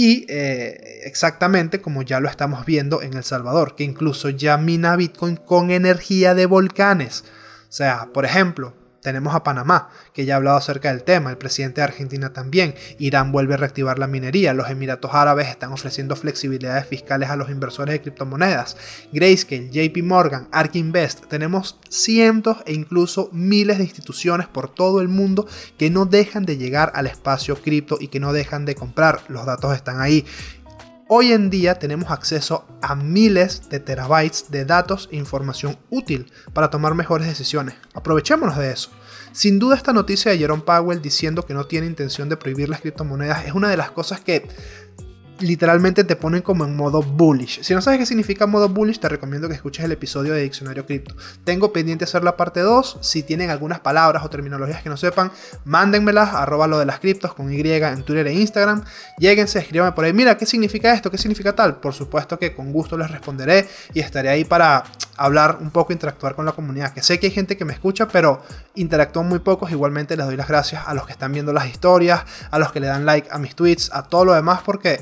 Y 0.00 0.26
eh, 0.28 1.00
exactamente 1.06 1.80
como 1.80 2.02
ya 2.02 2.20
lo 2.20 2.28
estamos 2.28 2.64
viendo 2.64 3.02
en 3.02 3.14
El 3.14 3.24
Salvador, 3.24 3.74
que 3.74 3.82
incluso 3.82 4.28
ya 4.28 4.56
mina 4.56 4.94
Bitcoin 4.94 5.34
con 5.34 5.72
energía 5.72 6.36
de 6.36 6.46
volcanes. 6.46 7.24
O 7.68 7.72
sea, 7.72 8.08
por 8.14 8.24
ejemplo, 8.24 8.74
tenemos 9.08 9.34
a 9.34 9.42
Panamá, 9.42 9.88
que 10.12 10.26
ya 10.26 10.34
ha 10.34 10.36
hablado 10.36 10.58
acerca 10.58 10.90
del 10.90 11.02
tema, 11.02 11.30
el 11.30 11.38
presidente 11.38 11.80
de 11.80 11.86
Argentina 11.86 12.34
también, 12.34 12.74
Irán 12.98 13.32
vuelve 13.32 13.54
a 13.54 13.56
reactivar 13.56 13.98
la 13.98 14.06
minería, 14.06 14.52
los 14.52 14.68
Emiratos 14.68 15.14
Árabes 15.14 15.48
están 15.48 15.72
ofreciendo 15.72 16.14
flexibilidades 16.14 16.86
fiscales 16.86 17.30
a 17.30 17.36
los 17.36 17.48
inversores 17.48 17.94
de 17.94 18.02
criptomonedas, 18.02 18.76
Grayscale, 19.10 19.70
JP 19.70 20.02
Morgan, 20.02 20.46
ARK 20.52 20.76
Invest, 20.76 21.24
tenemos 21.24 21.78
cientos 21.88 22.58
e 22.66 22.74
incluso 22.74 23.30
miles 23.32 23.78
de 23.78 23.84
instituciones 23.84 24.46
por 24.46 24.68
todo 24.68 25.00
el 25.00 25.08
mundo 25.08 25.46
que 25.78 25.88
no 25.88 26.04
dejan 26.04 26.44
de 26.44 26.58
llegar 26.58 26.92
al 26.94 27.06
espacio 27.06 27.56
cripto 27.56 27.96
y 27.98 28.08
que 28.08 28.20
no 28.20 28.34
dejan 28.34 28.66
de 28.66 28.74
comprar, 28.74 29.22
los 29.28 29.46
datos 29.46 29.74
están 29.74 30.02
ahí. 30.02 30.26
Hoy 31.10 31.32
en 31.32 31.48
día 31.48 31.76
tenemos 31.76 32.10
acceso 32.10 32.66
a 32.82 32.94
miles 32.94 33.70
de 33.70 33.80
terabytes 33.80 34.50
de 34.50 34.66
datos 34.66 35.08
e 35.10 35.16
información 35.16 35.78
útil 35.88 36.30
para 36.52 36.68
tomar 36.68 36.94
mejores 36.94 37.26
decisiones. 37.26 37.76
Aprovechémonos 37.94 38.58
de 38.58 38.70
eso. 38.70 38.90
Sin 39.32 39.58
duda 39.58 39.74
esta 39.74 39.94
noticia 39.94 40.30
de 40.30 40.36
Jerome 40.36 40.64
Powell 40.64 41.00
diciendo 41.00 41.46
que 41.46 41.54
no 41.54 41.64
tiene 41.64 41.86
intención 41.86 42.28
de 42.28 42.36
prohibir 42.36 42.68
las 42.68 42.82
criptomonedas 42.82 43.46
es 43.46 43.54
una 43.54 43.70
de 43.70 43.78
las 43.78 43.90
cosas 43.90 44.20
que 44.20 44.48
literalmente 45.40 46.04
te 46.04 46.16
ponen 46.16 46.42
como 46.42 46.64
en 46.64 46.76
modo 46.76 47.02
bullish. 47.02 47.62
Si 47.62 47.74
no 47.74 47.80
sabes 47.80 47.98
qué 47.98 48.06
significa 48.06 48.46
modo 48.46 48.68
bullish, 48.68 48.98
te 48.98 49.08
recomiendo 49.08 49.48
que 49.48 49.54
escuches 49.54 49.84
el 49.84 49.92
episodio 49.92 50.32
de 50.32 50.42
Diccionario 50.42 50.86
Cripto. 50.86 51.14
Tengo 51.44 51.72
pendiente 51.72 52.04
hacer 52.04 52.24
la 52.24 52.36
parte 52.36 52.60
2. 52.60 52.98
Si 53.00 53.22
tienen 53.22 53.50
algunas 53.50 53.80
palabras 53.80 54.24
o 54.24 54.30
terminologías 54.30 54.82
que 54.82 54.88
no 54.88 54.96
sepan, 54.96 55.30
mándenmelas, 55.64 56.34
arroba 56.34 56.66
lo 56.66 56.78
de 56.78 56.86
las 56.86 57.00
criptos 57.00 57.34
con 57.34 57.52
Y 57.52 57.60
en 57.60 58.02
Twitter 58.02 58.26
e 58.26 58.32
Instagram. 58.34 58.84
Lléguense, 59.18 59.58
escríbanme 59.58 59.92
por 59.92 60.04
ahí, 60.04 60.12
mira, 60.12 60.36
¿qué 60.36 60.46
significa 60.46 60.92
esto? 60.92 61.10
¿Qué 61.10 61.18
significa 61.18 61.54
tal? 61.54 61.76
Por 61.76 61.94
supuesto 61.94 62.38
que 62.38 62.54
con 62.54 62.72
gusto 62.72 62.96
les 62.96 63.10
responderé 63.10 63.68
y 63.94 64.00
estaré 64.00 64.28
ahí 64.28 64.44
para 64.44 64.84
hablar 65.16 65.58
un 65.60 65.70
poco, 65.70 65.92
interactuar 65.92 66.34
con 66.34 66.46
la 66.46 66.52
comunidad. 66.52 66.92
Que 66.92 67.02
sé 67.02 67.18
que 67.18 67.26
hay 67.26 67.32
gente 67.32 67.56
que 67.56 67.64
me 67.64 67.72
escucha, 67.72 68.08
pero 68.08 68.42
interactúan 68.74 69.28
muy 69.28 69.40
pocos. 69.40 69.70
Igualmente 69.70 70.16
les 70.16 70.26
doy 70.26 70.36
las 70.36 70.48
gracias 70.48 70.84
a 70.86 70.94
los 70.94 71.06
que 71.06 71.12
están 71.12 71.32
viendo 71.32 71.52
las 71.52 71.66
historias, 71.66 72.24
a 72.50 72.58
los 72.58 72.72
que 72.72 72.80
le 72.80 72.86
dan 72.86 73.04
like 73.04 73.28
a 73.30 73.38
mis 73.38 73.54
tweets, 73.54 73.90
a 73.92 74.04
todo 74.04 74.24
lo 74.24 74.34
demás, 74.34 74.60
porque 74.64 75.00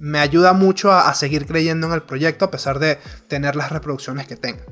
me 0.00 0.18
ayuda 0.18 0.54
mucho 0.54 0.90
a, 0.90 1.12
seguir 1.14 1.46
creyendo 1.46 1.86
en 1.86 1.92
el 1.92 2.02
proyecto 2.02 2.46
a 2.46 2.50
pesar 2.50 2.78
de 2.78 2.98
tener 3.28 3.54
las 3.54 3.70
reproducciones 3.70 4.26
que 4.26 4.34
tenga. 4.34 4.64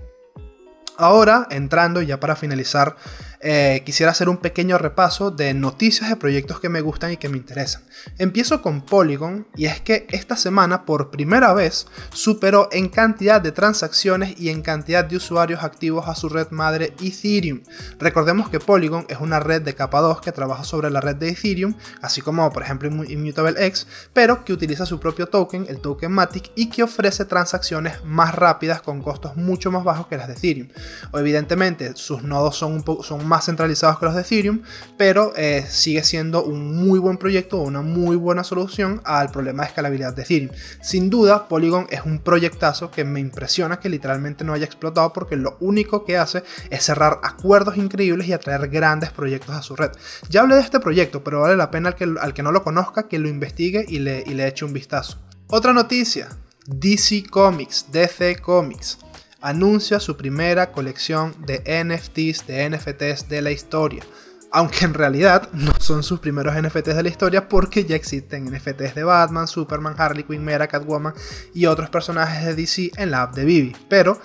Ahora, 1.01 1.47
entrando 1.51 2.03
ya 2.03 2.19
para 2.19 2.35
finalizar 2.35 2.97
eh, 3.41 3.83
quisiera 3.87 4.11
hacer 4.11 4.29
un 4.29 4.39
pequeño 4.39 4.79
repaso 4.79 5.31
de 5.31 5.55
noticias 5.55 6.11
de 6.11 6.17
proyectos 6.17 6.59
que 6.59 6.69
me 6.69 6.81
gustan 6.81 7.13
y 7.13 7.17
que 7.19 7.29
me 7.29 7.37
interesan. 7.37 7.83
Empiezo 8.19 8.63
con 8.63 8.81
Polygon 8.81 9.47
y 9.55 9.67
es 9.67 9.81
que 9.81 10.09
esta 10.11 10.37
semana 10.37 10.85
por 10.85 11.11
primera 11.11 11.55
vez 11.55 11.87
superó 12.13 12.69
en 12.73 12.89
cantidad 12.89 13.41
de 13.41 13.53
transacciones 13.53 14.41
y 14.41 14.49
en 14.49 14.63
cantidad 14.63 15.05
de 15.05 15.17
usuarios 15.17 15.63
activos 15.63 16.09
a 16.09 16.17
su 16.17 16.29
red 16.29 16.49
madre 16.51 16.95
Ethereum. 17.01 17.63
Recordemos 18.01 18.49
que 18.49 18.59
Polygon 18.59 19.07
es 19.09 19.21
una 19.21 19.39
red 19.39 19.63
de 19.63 19.75
capa 19.75 20.01
2 20.01 20.21
que 20.21 20.33
trabaja 20.33 20.65
sobre 20.65 20.91
la 20.91 21.01
red 21.01 21.15
de 21.15 21.29
Ethereum, 21.29 21.75
así 22.03 22.21
como 22.21 22.53
por 22.53 22.65
ejemplo 22.65 22.89
Immutable 23.05 23.65
X, 23.67 23.87
pero 24.13 24.45
que 24.45 24.53
utiliza 24.53 24.85
su 24.85 24.99
propio 24.99 25.29
token, 25.29 25.67
el 25.69 25.81
token 25.81 26.11
Matic, 26.11 26.51
y 26.57 26.71
que 26.71 26.83
ofrece 26.83 27.25
transacciones 27.25 28.05
más 28.05 28.35
rápidas 28.35 28.83
con 28.83 29.01
costos 29.01 29.37
mucho 29.37 29.71
más 29.71 29.85
bajos 29.85 30.09
que 30.09 30.17
las 30.17 30.27
de 30.27 30.35
Ethereum. 30.35 30.69
O 31.13 31.19
evidentemente 31.19 31.97
sus 31.97 32.23
nodos 32.23 32.57
son 32.57 32.73
un 32.73 32.83
poco 32.83 33.03
son 33.03 33.27
más 33.27 33.47
centralizados 33.47 33.99
que 33.99 34.07
los 34.07 34.15
de 34.15 34.23
Ethereum, 34.23 34.63
pero 34.97 35.33
eh, 35.37 35.65
sigue 35.69 36.03
siendo 36.05 36.45
un 36.45 36.77
muy 36.77 36.99
buen 36.99 37.17
proyecto, 37.17 37.59
una 37.59 37.83
muy 37.83 38.17
buena 38.17 38.45
solución 38.45 39.01
al 39.05 39.31
problema 39.31 39.63
de 39.63 39.69
escalabilidad 39.69 40.15
de 40.15 40.23
Ethereum. 40.23 40.51
Sin 40.83 41.11
duda, 41.11 41.49
Polygon 41.49 41.87
es 41.91 42.03
un 42.05 42.19
proyectazo 42.19 42.91
que 42.91 43.05
me 43.05 43.21
impresiona 43.21 43.81
que 43.81 43.89
literalmente 43.89 44.45
no 44.45 44.53
haya 44.53 44.65
explotado 44.65 45.13
porque 45.13 45.37
lo 45.37 45.57
único 45.61 46.05
que 46.05 46.17
hace 46.17 46.43
es 46.71 46.85
cerrar 46.85 47.21
acuerdos 47.23 47.77
increíbles 47.77 48.29
y 48.29 48.33
atraer 48.33 48.69
grandes 48.69 49.11
proyectos 49.11 49.55
a 49.55 49.63
su 49.63 49.77
red. 49.77 49.91
Ya 50.29 50.41
hablé 50.41 50.57
de 50.57 50.63
este 50.63 50.81
proyecto, 50.81 51.23
pero 51.25 51.41
vale 51.41 51.57
la 51.57 51.71
pena 51.71 51.91
al 51.91 51.95
que, 51.95 52.05
al 52.21 52.35
que 52.35 52.43
no 52.43 52.53
lo 52.53 52.63
conozca 52.63 53.09
que 53.09 53.19
lo 53.19 53.29
investigue 53.29 53.85
y 53.89 53.99
le, 54.01 54.23
y 54.27 54.35
le 54.35 54.47
eche 54.47 54.65
un 54.65 54.73
vistazo. 54.73 55.19
Otra 55.49 55.73
noticia, 55.73 56.29
DC 56.67 57.25
Comics, 57.31 57.87
DC 57.91 58.37
Comics 58.41 58.99
anuncia 59.41 60.01
su 60.01 60.17
primera 60.17 60.73
colección 60.73 61.35
de 61.47 61.59
NFTs, 61.85 62.47
de 62.47 62.71
NFTs 62.71 63.29
de 63.29 63.43
la 63.43 63.51
historia. 63.51 64.03
Aunque 64.51 64.87
en 64.87 64.95
realidad 64.95 65.51
no 65.53 65.73
son 65.79 66.03
sus 66.03 66.21
primeros 66.21 66.55
NFTs 66.55 66.97
de 66.97 67.03
la 67.03 67.11
historia 67.11 67.49
porque 67.49 67.85
ya 67.85 67.97
existen 67.97 68.47
NFTs 68.51 68.95
de 68.95 69.05
Batman, 69.05 69.47
Superman, 69.47 69.95
Harley 69.99 70.25
Quinn, 70.25 70.43
Mera, 70.43 70.69
Catwoman 70.69 71.13
y 71.55 71.67
otros 71.67 71.91
personajes 71.91 72.47
de 72.47 72.55
DC 72.55 72.93
en 72.97 73.11
la 73.11 73.23
app 73.23 73.35
de 73.35 73.45
Vivi. 73.45 73.77
Pero 73.91 74.19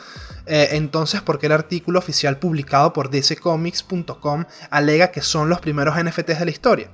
eh, 0.46 0.70
entonces, 0.72 1.22
¿por 1.22 1.40
qué 1.40 1.48
el 1.48 1.52
artículo 1.52 2.00
oficial 2.00 2.38
publicado 2.38 2.94
por 2.94 3.10
DCComics.com 3.10 4.46
alega 4.70 5.12
que 5.12 5.22
son 5.22 5.50
los 5.50 5.60
primeros 5.60 6.02
NFTs 6.02 6.40
de 6.40 6.46
la 6.46 6.52
historia? 6.52 6.90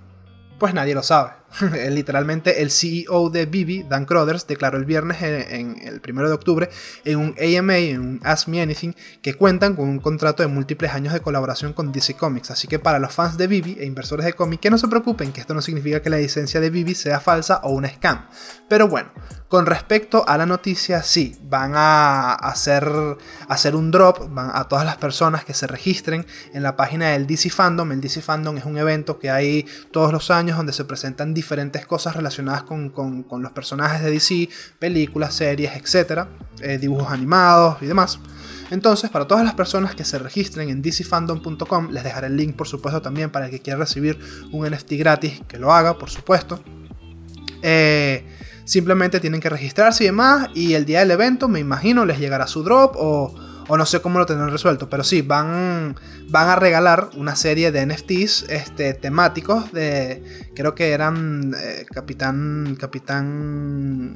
Pues 0.58 0.74
nadie 0.74 0.96
lo 0.96 1.04
sabe. 1.04 1.39
Literalmente 1.90 2.62
el 2.62 2.72
CEO 2.72 3.30
de 3.30 3.46
Vivi, 3.46 3.84
Dan 3.84 4.06
Crothers, 4.06 4.48
declaró 4.48 4.78
el 4.78 4.86
viernes 4.86 5.22
en, 5.22 5.78
el 5.82 6.02
1 6.08 6.28
de 6.28 6.34
octubre 6.34 6.70
en 7.06 7.18
un 7.18 7.36
AMA, 7.40 7.78
en 7.78 8.00
un 8.00 8.20
Ask 8.24 8.48
Me 8.48 8.62
Anything, 8.62 8.94
que 9.22 9.34
cuentan 9.34 9.76
con 9.76 9.90
un 9.90 10.00
contrato 10.00 10.44
de 10.44 10.48
múltiples 10.48 10.92
años 10.94 11.14
de 11.14 11.22
colaboración 11.22 11.74
con 11.74 11.92
DC 11.92 12.16
Comics. 12.16 12.52
Así 12.52 12.68
que 12.68 12.80
para 12.80 13.00
los 13.00 13.14
fans 13.14 13.38
de 13.38 13.48
Vivi 13.48 13.78
e 13.80 13.86
inversores 13.86 14.26
de 14.26 14.34
cómics, 14.34 14.62
que 14.62 14.70
no 14.70 14.78
se 14.78 14.88
preocupen, 14.88 15.32
que 15.32 15.42
esto 15.42 15.54
no 15.54 15.62
significa 15.62 16.02
que 16.02 16.10
la 16.10 16.18
licencia 16.18 16.60
de 16.60 16.70
Vivi 16.70 16.96
sea 16.96 17.20
falsa 17.20 17.62
o 17.64 17.72
una 17.72 17.90
scam. 17.90 18.28
Pero 18.68 18.88
bueno, 18.88 19.10
con 19.50 19.66
respecto 19.66 20.24
a 20.28 20.38
la 20.38 20.46
noticia, 20.46 21.02
sí, 21.02 21.36
van 21.42 21.74
a 21.76 22.36
hacer, 22.36 22.88
hacer 23.48 23.76
un 23.76 23.90
drop 23.90 24.30
a 24.38 24.68
todas 24.68 24.86
las 24.86 24.98
personas 24.98 25.44
que 25.44 25.56
se 25.56 25.66
registren 25.66 26.28
en 26.54 26.62
la 26.62 26.76
página 26.76 27.10
del 27.10 27.26
DC 27.26 27.50
Fandom. 27.50 27.92
El 27.92 28.00
DC 28.00 28.22
Fandom 28.22 28.58
es 28.58 28.66
un 28.66 28.78
evento 28.78 29.18
que 29.18 29.32
hay 29.32 29.66
todos 29.92 30.14
los 30.14 30.30
años 30.30 30.56
donde 30.56 30.72
se 30.72 30.86
presentan 30.86 31.34
diferentes 31.40 31.86
cosas 31.86 32.16
relacionadas 32.16 32.64
con, 32.64 32.94
los 33.42 33.52
personajes 33.52 34.02
de 34.02 34.12
DC, 34.12 34.50
películas, 34.78 35.34
series, 35.34 35.72
etc. 35.76 36.28
Eh, 36.62 36.78
dibujos 36.78 37.12
animados 37.12 37.78
y 37.82 37.86
demás. 37.86 38.20
Entonces, 38.72 39.10
para 39.10 39.26
todas 39.26 39.44
las 39.44 39.56
personas 39.56 39.96
que 39.96 40.04
se 40.04 40.20
registren 40.20 40.70
en 40.70 40.82
dcfandom.com, 40.82 41.92
les 41.92 42.04
dejaré 42.04 42.28
el 42.28 42.38
link 42.38 42.56
por 42.56 42.68
supuesto 42.68 43.02
también 43.02 43.32
para 43.32 43.46
el 43.46 43.52
que 43.52 43.62
quiera 43.62 43.80
recibir 43.80 44.20
un 44.52 44.70
NFT 44.70 44.92
gratis, 44.94 45.42
que 45.48 45.58
lo 45.58 45.74
haga, 45.74 45.98
por 45.98 46.10
supuesto. 46.10 46.62
Eh, 47.62 48.26
simplemente 48.66 49.20
tienen 49.20 49.42
que 49.42 49.50
registrarse 49.50 50.04
y 50.04 50.08
demás. 50.08 50.50
Y 50.54 50.74
el 50.74 50.86
día 50.86 51.00
del 51.00 51.12
evento, 51.12 51.48
me 51.48 51.60
imagino, 51.60 52.06
les 52.06 52.20
llegará 52.20 52.48
su 52.48 52.64
drop 52.64 52.96
o, 52.98 53.34
no 53.78 53.86
sé 53.86 54.02
cómo 54.02 54.20
lo 54.20 54.26
tendrán 54.26 54.52
resuelto. 54.52 54.90
Pero 54.90 55.04
sí, 55.04 55.22
van, 55.22 55.96
van 56.30 56.50
a 56.50 56.56
regalar 56.56 57.10
una 57.16 57.36
serie 57.36 57.72
de 57.72 57.86
NFTs 57.86 58.46
este, 58.50 58.94
temáticos 58.94 59.72
de. 59.72 60.50
Creo 60.56 60.76
que 60.76 60.92
eran 60.92 61.54
eh, 61.58 61.86
Capitán. 61.94 62.76
Capitán. 62.80 64.16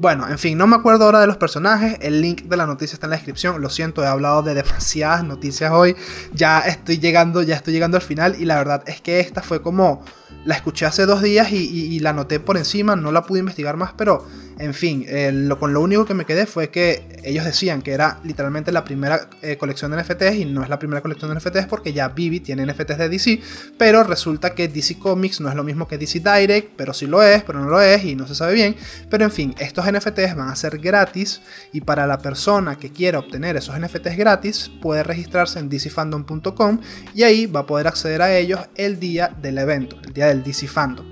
Bueno, 0.00 0.26
en 0.26 0.38
fin, 0.38 0.56
no 0.56 0.66
me 0.66 0.76
acuerdo 0.76 1.04
ahora 1.04 1.20
de 1.20 1.26
los 1.26 1.36
personajes. 1.36 1.98
El 2.00 2.22
link 2.22 2.44
de 2.44 2.56
la 2.56 2.64
noticia 2.64 2.94
está 2.94 3.06
en 3.06 3.10
la 3.10 3.16
descripción. 3.16 3.60
Lo 3.60 3.68
siento, 3.68 4.02
he 4.02 4.06
hablado 4.06 4.42
de 4.42 4.54
demasiadas 4.54 5.22
noticias 5.24 5.70
hoy. 5.72 5.94
Ya 6.32 6.60
estoy 6.60 6.98
llegando, 6.98 7.42
ya 7.42 7.56
estoy 7.56 7.74
llegando 7.74 7.98
al 7.98 8.02
final. 8.02 8.34
Y 8.38 8.46
la 8.46 8.56
verdad 8.56 8.82
es 8.86 9.02
que 9.02 9.20
esta 9.20 9.42
fue 9.42 9.60
como. 9.60 10.02
La 10.44 10.54
escuché 10.54 10.86
hace 10.86 11.04
dos 11.04 11.22
días 11.22 11.52
y, 11.52 11.98
la 12.00 12.12
noté 12.12 12.40
por 12.40 12.56
encima. 12.56 12.96
No 12.96 13.12
la 13.12 13.22
pude 13.22 13.40
investigar 13.40 13.76
más, 13.76 13.92
pero 13.96 14.26
en 14.58 14.74
fin, 14.74 15.06
lo, 15.48 15.58
con 15.58 15.72
lo 15.72 15.80
único 15.80 16.04
que 16.04 16.14
me 16.14 16.24
quedé 16.24 16.46
fue 16.46 16.70
que 16.70 17.20
ellos 17.24 17.44
decían 17.44 17.82
que 17.82 17.92
era 17.92 18.20
literalmente 18.24 18.72
la 18.72 18.84
primera 18.84 19.28
eh, 19.42 19.56
colección 19.56 19.90
de 19.90 20.02
NFTs 20.02 20.36
y 20.36 20.44
no 20.44 20.62
es 20.62 20.68
la 20.68 20.78
primera 20.78 21.00
colección 21.00 21.30
de 21.30 21.36
NFTs 21.36 21.66
porque 21.66 21.92
ya 21.92 22.08
Vivi 22.08 22.40
tiene 22.40 22.66
NFTs 22.66 22.98
de 22.98 23.08
DC, 23.08 23.40
pero 23.78 24.02
resulta 24.02 24.54
que 24.54 24.68
DC 24.68 24.98
Comics 24.98 25.40
no 25.40 25.48
es 25.48 25.54
lo 25.54 25.64
mismo 25.64 25.86
que 25.88 25.98
DC 25.98 26.20
Direct, 26.20 26.72
pero 26.76 26.92
sí 26.92 27.06
lo 27.06 27.22
es, 27.22 27.42
pero 27.42 27.60
no 27.60 27.68
lo 27.68 27.80
es 27.80 28.04
y 28.04 28.14
no 28.14 28.26
se 28.26 28.34
sabe 28.34 28.54
bien. 28.54 28.76
Pero 29.08 29.24
en 29.24 29.30
fin, 29.30 29.54
estos 29.58 29.90
NFTs 29.90 30.36
van 30.36 30.48
a 30.48 30.56
ser 30.56 30.78
gratis 30.78 31.40
y 31.72 31.80
para 31.80 32.06
la 32.06 32.18
persona 32.18 32.76
que 32.76 32.90
quiera 32.90 33.18
obtener 33.18 33.56
esos 33.56 33.78
NFTs 33.78 34.16
gratis 34.16 34.70
puede 34.80 35.02
registrarse 35.02 35.58
en 35.58 35.68
dcfandom.com 35.68 36.80
y 37.14 37.22
ahí 37.22 37.46
va 37.46 37.60
a 37.60 37.66
poder 37.66 37.86
acceder 37.86 38.22
a 38.22 38.36
ellos 38.36 38.60
el 38.74 39.00
día 39.00 39.34
del 39.40 39.58
evento, 39.58 39.96
del 40.26 40.42
DC 40.42 40.68
Fandom 40.68 41.06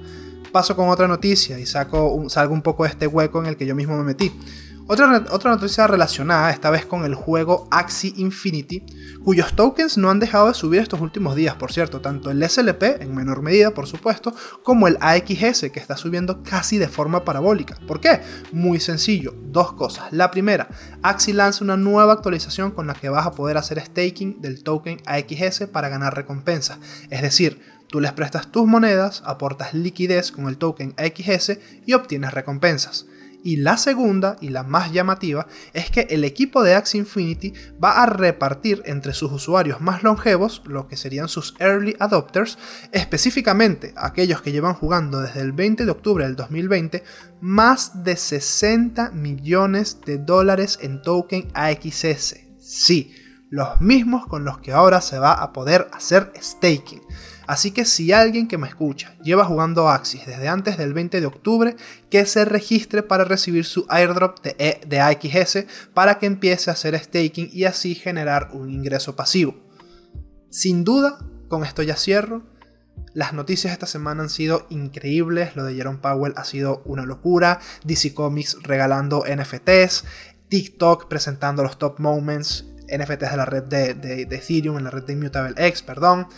paso 0.48 0.74
con 0.74 0.88
otra 0.88 1.06
noticia 1.06 1.58
y 1.58 1.66
saco 1.66 2.24
salgo 2.28 2.54
un 2.54 2.62
poco 2.62 2.84
de 2.84 2.90
este 2.90 3.06
hueco 3.06 3.40
en 3.40 3.46
el 3.46 3.56
que 3.56 3.66
yo 3.66 3.74
mismo 3.74 3.96
me 3.96 4.04
metí. 4.04 4.32
Otra, 4.90 5.22
otra 5.32 5.50
noticia 5.50 5.86
relacionada, 5.86 6.50
esta 6.50 6.70
vez 6.70 6.86
con 6.86 7.04
el 7.04 7.14
juego 7.14 7.68
Axie 7.70 8.14
Infinity, 8.16 8.86
cuyos 9.22 9.52
tokens 9.52 9.98
no 9.98 10.08
han 10.08 10.18
dejado 10.18 10.48
de 10.48 10.54
subir 10.54 10.80
estos 10.80 11.02
últimos 11.02 11.36
días, 11.36 11.56
por 11.56 11.72
cierto, 11.72 12.00
tanto 12.00 12.30
el 12.30 12.42
SLP, 12.42 13.02
en 13.02 13.14
menor 13.14 13.42
medida, 13.42 13.72
por 13.72 13.86
supuesto, 13.86 14.34
como 14.62 14.88
el 14.88 14.96
AXS, 15.02 15.70
que 15.70 15.78
está 15.78 15.98
subiendo 15.98 16.42
casi 16.42 16.78
de 16.78 16.88
forma 16.88 17.22
parabólica. 17.22 17.76
¿Por 17.86 18.00
qué? 18.00 18.22
Muy 18.50 18.80
sencillo, 18.80 19.34
dos 19.36 19.74
cosas. 19.74 20.10
La 20.10 20.30
primera, 20.30 20.70
Axie 21.02 21.34
lanza 21.34 21.64
una 21.64 21.76
nueva 21.76 22.14
actualización 22.14 22.70
con 22.70 22.86
la 22.86 22.94
que 22.94 23.10
vas 23.10 23.26
a 23.26 23.32
poder 23.32 23.58
hacer 23.58 23.78
staking 23.80 24.40
del 24.40 24.62
token 24.62 25.02
AXS 25.04 25.66
para 25.70 25.90
ganar 25.90 26.16
recompensas. 26.16 26.78
Es 27.10 27.20
decir, 27.20 27.60
Tú 27.88 28.01
les 28.01 28.12
prestas 28.12 28.53
tus 28.53 28.66
monedas, 28.66 29.22
aportas 29.24 29.72
liquidez 29.72 30.31
con 30.31 30.46
el 30.46 30.59
token 30.59 30.94
XS 30.98 31.59
y 31.87 31.94
obtienes 31.94 32.33
recompensas. 32.35 33.07
Y 33.42 33.57
la 33.57 33.77
segunda, 33.77 34.37
y 34.40 34.48
la 34.48 34.64
más 34.64 34.92
llamativa, 34.92 35.46
es 35.72 35.90
que 35.90 36.03
el 36.11 36.24
equipo 36.24 36.62
de 36.62 36.74
Axie 36.74 36.98
Infinity 36.98 37.55
va 37.83 38.03
a 38.03 38.07
repartir 38.07 38.83
entre 38.85 39.14
sus 39.14 39.31
usuarios 39.31 39.81
más 39.81 40.03
longevos, 40.03 40.61
lo 40.66 40.88
que 40.88 40.96
serían 40.96 41.29
sus 41.29 41.55
early 41.61 41.96
adopters, 42.01 42.59
específicamente 42.92 43.94
aquellos 43.96 44.42
que 44.42 44.53
llevan 44.53 44.74
jugando 44.74 45.20
desde 45.20 45.40
el 45.40 45.53
20 45.53 45.85
de 45.85 45.90
octubre 45.90 46.24
del 46.24 46.37
2020, 46.37 47.05
más 47.40 48.03
de 48.05 48.16
60 48.16 49.12
millones 49.12 50.01
de 50.05 50.18
dólares 50.18 50.79
en 50.83 51.01
token 51.01 51.48
AXS. 51.55 52.37
Sí, 52.59 53.14
los 53.51 53.81
mismos 53.81 54.27
con 54.27 54.44
los 54.44 54.59
que 54.59 54.72
ahora 54.72 55.01
se 55.01 55.18
va 55.18 55.33
a 55.33 55.53
poder 55.53 55.88
hacer 55.92 56.33
staking. 56.38 57.03
Así 57.48 57.70
que 57.70 57.87
si 57.87 58.12
alguien 58.12 58.46
que 58.46 58.58
me 58.58 58.68
escucha 58.68 59.16
lleva 59.22 59.46
jugando 59.46 59.88
Axis 59.88 60.26
desde 60.26 60.48
antes 60.48 60.76
del 60.76 60.92
20 60.92 61.18
de 61.18 61.26
octubre, 61.26 61.76
que 62.11 62.26
se 62.26 62.44
registre 62.44 63.02
para 63.02 63.24
recibir 63.24 63.64
su 63.64 63.87
airdrop 63.88 64.38
de, 64.42 64.54
e, 64.58 64.80
de 64.87 65.00
AXS 65.00 65.64
para 65.94 66.18
que 66.18 66.26
empiece 66.26 66.68
a 66.68 66.74
hacer 66.74 66.96
staking 66.98 67.48
y 67.50 67.64
así 67.64 67.94
generar 67.94 68.50
un 68.52 68.68
ingreso 68.68 69.16
pasivo. 69.16 69.54
Sin 70.50 70.84
duda, 70.84 71.20
con 71.48 71.64
esto 71.64 71.82
ya 71.82 71.96
cierro. 71.96 72.42
Las 73.14 73.32
noticias 73.32 73.72
esta 73.72 73.87
semana 73.87 74.24
han 74.24 74.28
sido 74.28 74.66
increíbles. 74.68 75.56
Lo 75.56 75.64
de 75.64 75.74
Jerome 75.74 76.00
Powell 76.02 76.34
ha 76.37 76.44
sido 76.44 76.82
una 76.84 77.06
locura. 77.06 77.61
DC 77.84 78.12
Comics 78.12 78.58
regalando 78.62 79.24
NFTs. 79.24 80.04
TikTok 80.50 81.08
presentando 81.08 81.62
los 81.62 81.78
top 81.78 81.98
moments. 81.98 82.66
NFTs 82.94 83.30
de 83.30 83.37
la 83.38 83.46
red 83.46 83.64
de, 83.64 83.94
de 83.94 84.37
Ethereum, 84.37 84.76
en 84.76 84.84
la 84.84 84.90
red 84.90 85.04
de 85.04 85.14
Immutable 85.14 85.54
X, 85.56 85.82
perdón. 85.82 86.28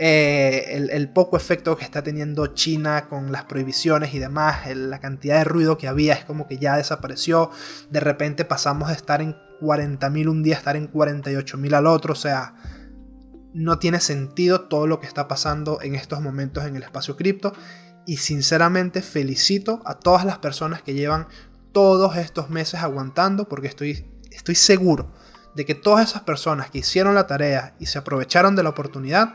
Eh, 0.00 0.88
el, 0.92 1.08
poco 1.10 1.36
efecto 1.36 1.76
que 1.76 1.82
está 1.82 2.04
teniendo 2.04 2.46
China 2.48 3.08
con 3.08 3.32
las 3.32 3.46
prohibiciones 3.46 4.14
y 4.14 4.20
demás, 4.20 4.64
la 4.72 5.00
cantidad 5.00 5.38
de 5.38 5.44
ruido 5.44 5.76
que 5.76 5.88
había 5.88 6.14
es 6.14 6.24
como 6.24 6.46
que 6.46 6.58
ya 6.58 6.76
desapareció, 6.76 7.50
de 7.90 7.98
repente 7.98 8.44
pasamos 8.44 8.88
de 8.88 8.94
estar 8.94 9.20
en 9.20 9.34
40.000 9.60 10.28
un 10.28 10.44
día 10.44 10.54
a 10.54 10.58
estar 10.58 10.76
en 10.76 10.88
48.000 10.92 11.74
al 11.74 11.86
otro, 11.88 12.12
o 12.12 12.16
sea, 12.16 12.54
no 13.52 13.80
tiene 13.80 13.98
sentido 13.98 14.68
todo 14.68 14.86
lo 14.86 15.00
que 15.00 15.08
está 15.08 15.26
pasando 15.26 15.80
en 15.82 15.96
estos 15.96 16.20
momentos 16.20 16.64
en 16.64 16.76
el 16.76 16.84
espacio 16.84 17.16
cripto. 17.16 17.52
Y 18.06 18.18
sinceramente 18.18 19.02
felicito 19.02 19.82
a 19.84 19.94
todas 19.94 20.24
las 20.24 20.38
personas 20.38 20.80
que 20.80 20.94
llevan 20.94 21.26
todos 21.72 22.16
estos 22.16 22.50
meses 22.50 22.80
aguantando 22.80 23.48
porque 23.48 23.66
estoy, 23.66 24.06
estoy 24.30 24.54
seguro 24.54 25.12
de 25.56 25.66
que 25.66 25.74
todas 25.74 26.08
esas 26.08 26.22
personas 26.22 26.70
que 26.70 26.78
hicieron 26.78 27.16
la 27.16 27.26
tarea 27.26 27.74
y 27.80 27.86
se 27.86 27.98
aprovecharon 27.98 28.54
de 28.54 28.62
la 28.62 28.68
oportunidad, 28.68 29.34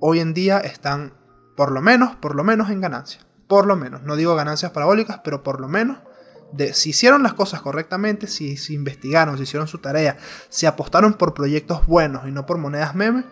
hoy 0.00 0.20
en 0.20 0.34
día 0.34 0.58
están 0.58 1.14
por 1.56 1.70
lo 1.72 1.80
menos, 1.80 2.16
por 2.16 2.34
lo 2.34 2.42
menos 2.42 2.70
en 2.70 2.80
ganancia. 2.80 3.26
Por 3.46 3.66
lo 3.66 3.76
menos, 3.76 4.02
no 4.02 4.16
digo 4.16 4.34
ganancias 4.34 4.72
parabólicas, 4.72 5.20
pero 5.24 5.42
por 5.42 5.60
lo 5.60 5.68
menos 5.68 5.98
si 6.72 6.90
hicieron 6.90 7.22
las 7.22 7.34
cosas 7.34 7.60
correctamente, 7.62 8.26
si, 8.26 8.56
si 8.56 8.74
investigaron, 8.74 9.36
si 9.36 9.44
hicieron 9.44 9.68
su 9.68 9.78
tarea, 9.78 10.18
si 10.48 10.66
apostaron 10.66 11.14
por 11.14 11.34
proyectos 11.34 11.86
buenos 11.86 12.26
y 12.26 12.32
no 12.32 12.46
por 12.46 12.58
monedas 12.58 12.94
memes, 12.94 13.24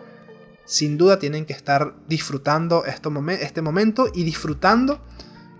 sin 0.65 0.97
duda 0.97 1.19
tienen 1.19 1.45
que 1.45 1.53
estar 1.53 1.95
disfrutando 2.07 2.85
este 2.85 3.61
momento 3.61 4.07
y 4.13 4.23
disfrutando 4.23 5.01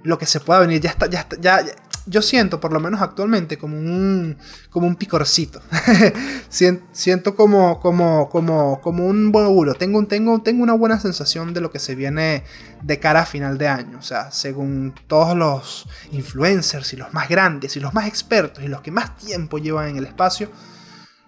lo 0.04 0.18
que 0.18 0.26
se 0.26 0.40
pueda 0.40 0.60
venir. 0.60 0.82
Ya 0.82 0.92
está, 0.92 1.08
ya, 1.08 1.22
está, 1.22 1.40
ya, 1.40 1.66
yo 2.10 2.24
siento, 2.24 2.60
por 2.60 2.74
lo 2.74 2.80
menos 2.80 3.02
actualmente, 3.02 3.58
como 3.58 3.78
un, 3.78 4.38
como 4.72 4.88
un 4.88 4.96
picorcito. 4.96 5.62
siento 6.50 7.36
como, 7.36 7.80
como, 7.80 8.30
como, 8.30 8.82
como 8.82 9.06
un 9.06 9.32
buen 9.32 9.46
auguro. 9.46 9.76
Tengo, 9.76 10.04
tengo, 10.08 10.42
tengo 10.42 10.64
una 10.64 10.74
buena 10.74 11.00
sensación 11.00 11.54
de 11.54 11.62
lo 11.62 11.72
que 11.72 11.78
se 11.78 11.94
viene 11.94 12.44
de 12.82 13.00
cara 13.00 13.22
a 13.22 13.26
final 13.26 13.60
de 13.60 13.68
año. 13.68 14.00
O 14.00 14.02
sea, 14.02 14.32
según 14.32 14.96
todos 15.08 15.38
los 15.38 15.88
influencers 16.12 16.94
y 16.94 16.98
los 16.98 17.14
más 17.14 17.30
grandes 17.30 17.76
y 17.78 17.80
los 17.80 17.94
más 17.94 18.08
expertos 18.08 18.64
y 18.64 18.68
los 18.68 18.82
que 18.82 18.92
más 18.92 19.16
tiempo 19.16 19.60
llevan 19.60 19.90
en 19.90 19.98
el 19.98 20.06
espacio, 20.06 20.50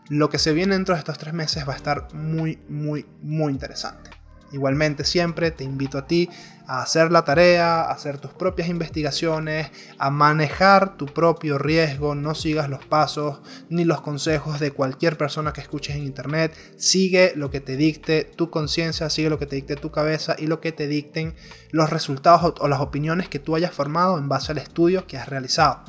lo 0.09 0.29
que 0.29 0.39
se 0.39 0.51
viene 0.51 0.73
dentro 0.73 0.95
de 0.95 0.99
estos 0.99 1.19
tres 1.19 1.33
meses 1.33 1.67
va 1.67 1.73
a 1.73 1.77
estar 1.77 2.07
muy, 2.13 2.59
muy, 2.67 3.05
muy 3.21 3.53
interesante. 3.53 4.20
Igualmente 4.51 5.05
siempre 5.05 5.51
te 5.51 5.63
invito 5.63 5.97
a 5.97 6.07
ti 6.07 6.29
a 6.67 6.81
hacer 6.81 7.11
la 7.11 7.23
tarea, 7.23 7.81
a 7.81 7.91
hacer 7.91 8.17
tus 8.17 8.31
propias 8.31 8.69
investigaciones, 8.69 9.71
a 9.97 10.09
manejar 10.09 10.95
tu 10.95 11.05
propio 11.05 11.57
riesgo, 11.57 12.15
no 12.15 12.35
sigas 12.35 12.69
los 12.69 12.85
pasos 12.85 13.41
ni 13.69 13.83
los 13.83 14.01
consejos 14.01 14.59
de 14.59 14.71
cualquier 14.71 15.17
persona 15.17 15.53
que 15.53 15.61
escuches 15.61 15.95
en 15.95 16.03
internet, 16.03 16.55
sigue 16.77 17.33
lo 17.35 17.51
que 17.51 17.59
te 17.59 17.75
dicte 17.75 18.23
tu 18.23 18.49
conciencia, 18.49 19.09
sigue 19.09 19.29
lo 19.29 19.39
que 19.39 19.47
te 19.47 19.57
dicte 19.57 19.75
tu 19.75 19.91
cabeza 19.91 20.35
y 20.37 20.47
lo 20.47 20.61
que 20.61 20.71
te 20.71 20.87
dicten 20.87 21.35
los 21.71 21.89
resultados 21.89 22.53
o 22.59 22.67
las 22.67 22.79
opiniones 22.79 23.27
que 23.27 23.39
tú 23.39 23.55
hayas 23.55 23.73
formado 23.73 24.17
en 24.17 24.29
base 24.29 24.51
al 24.51 24.57
estudio 24.57 25.07
que 25.07 25.17
has 25.17 25.27
realizado. 25.27 25.83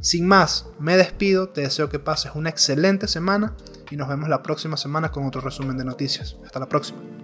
Sin 0.00 0.28
más, 0.28 0.66
me 0.78 0.96
despido, 0.96 1.48
te 1.48 1.62
deseo 1.62 1.88
que 1.88 1.98
pases 1.98 2.32
una 2.36 2.50
excelente 2.50 3.08
semana 3.08 3.56
y 3.90 3.96
nos 3.96 4.08
vemos 4.08 4.28
la 4.28 4.42
próxima 4.42 4.76
semana 4.76 5.10
con 5.10 5.26
otro 5.26 5.40
resumen 5.40 5.76
de 5.76 5.84
noticias. 5.84 6.36
Hasta 6.44 6.60
la 6.60 6.68
próxima. 6.68 7.17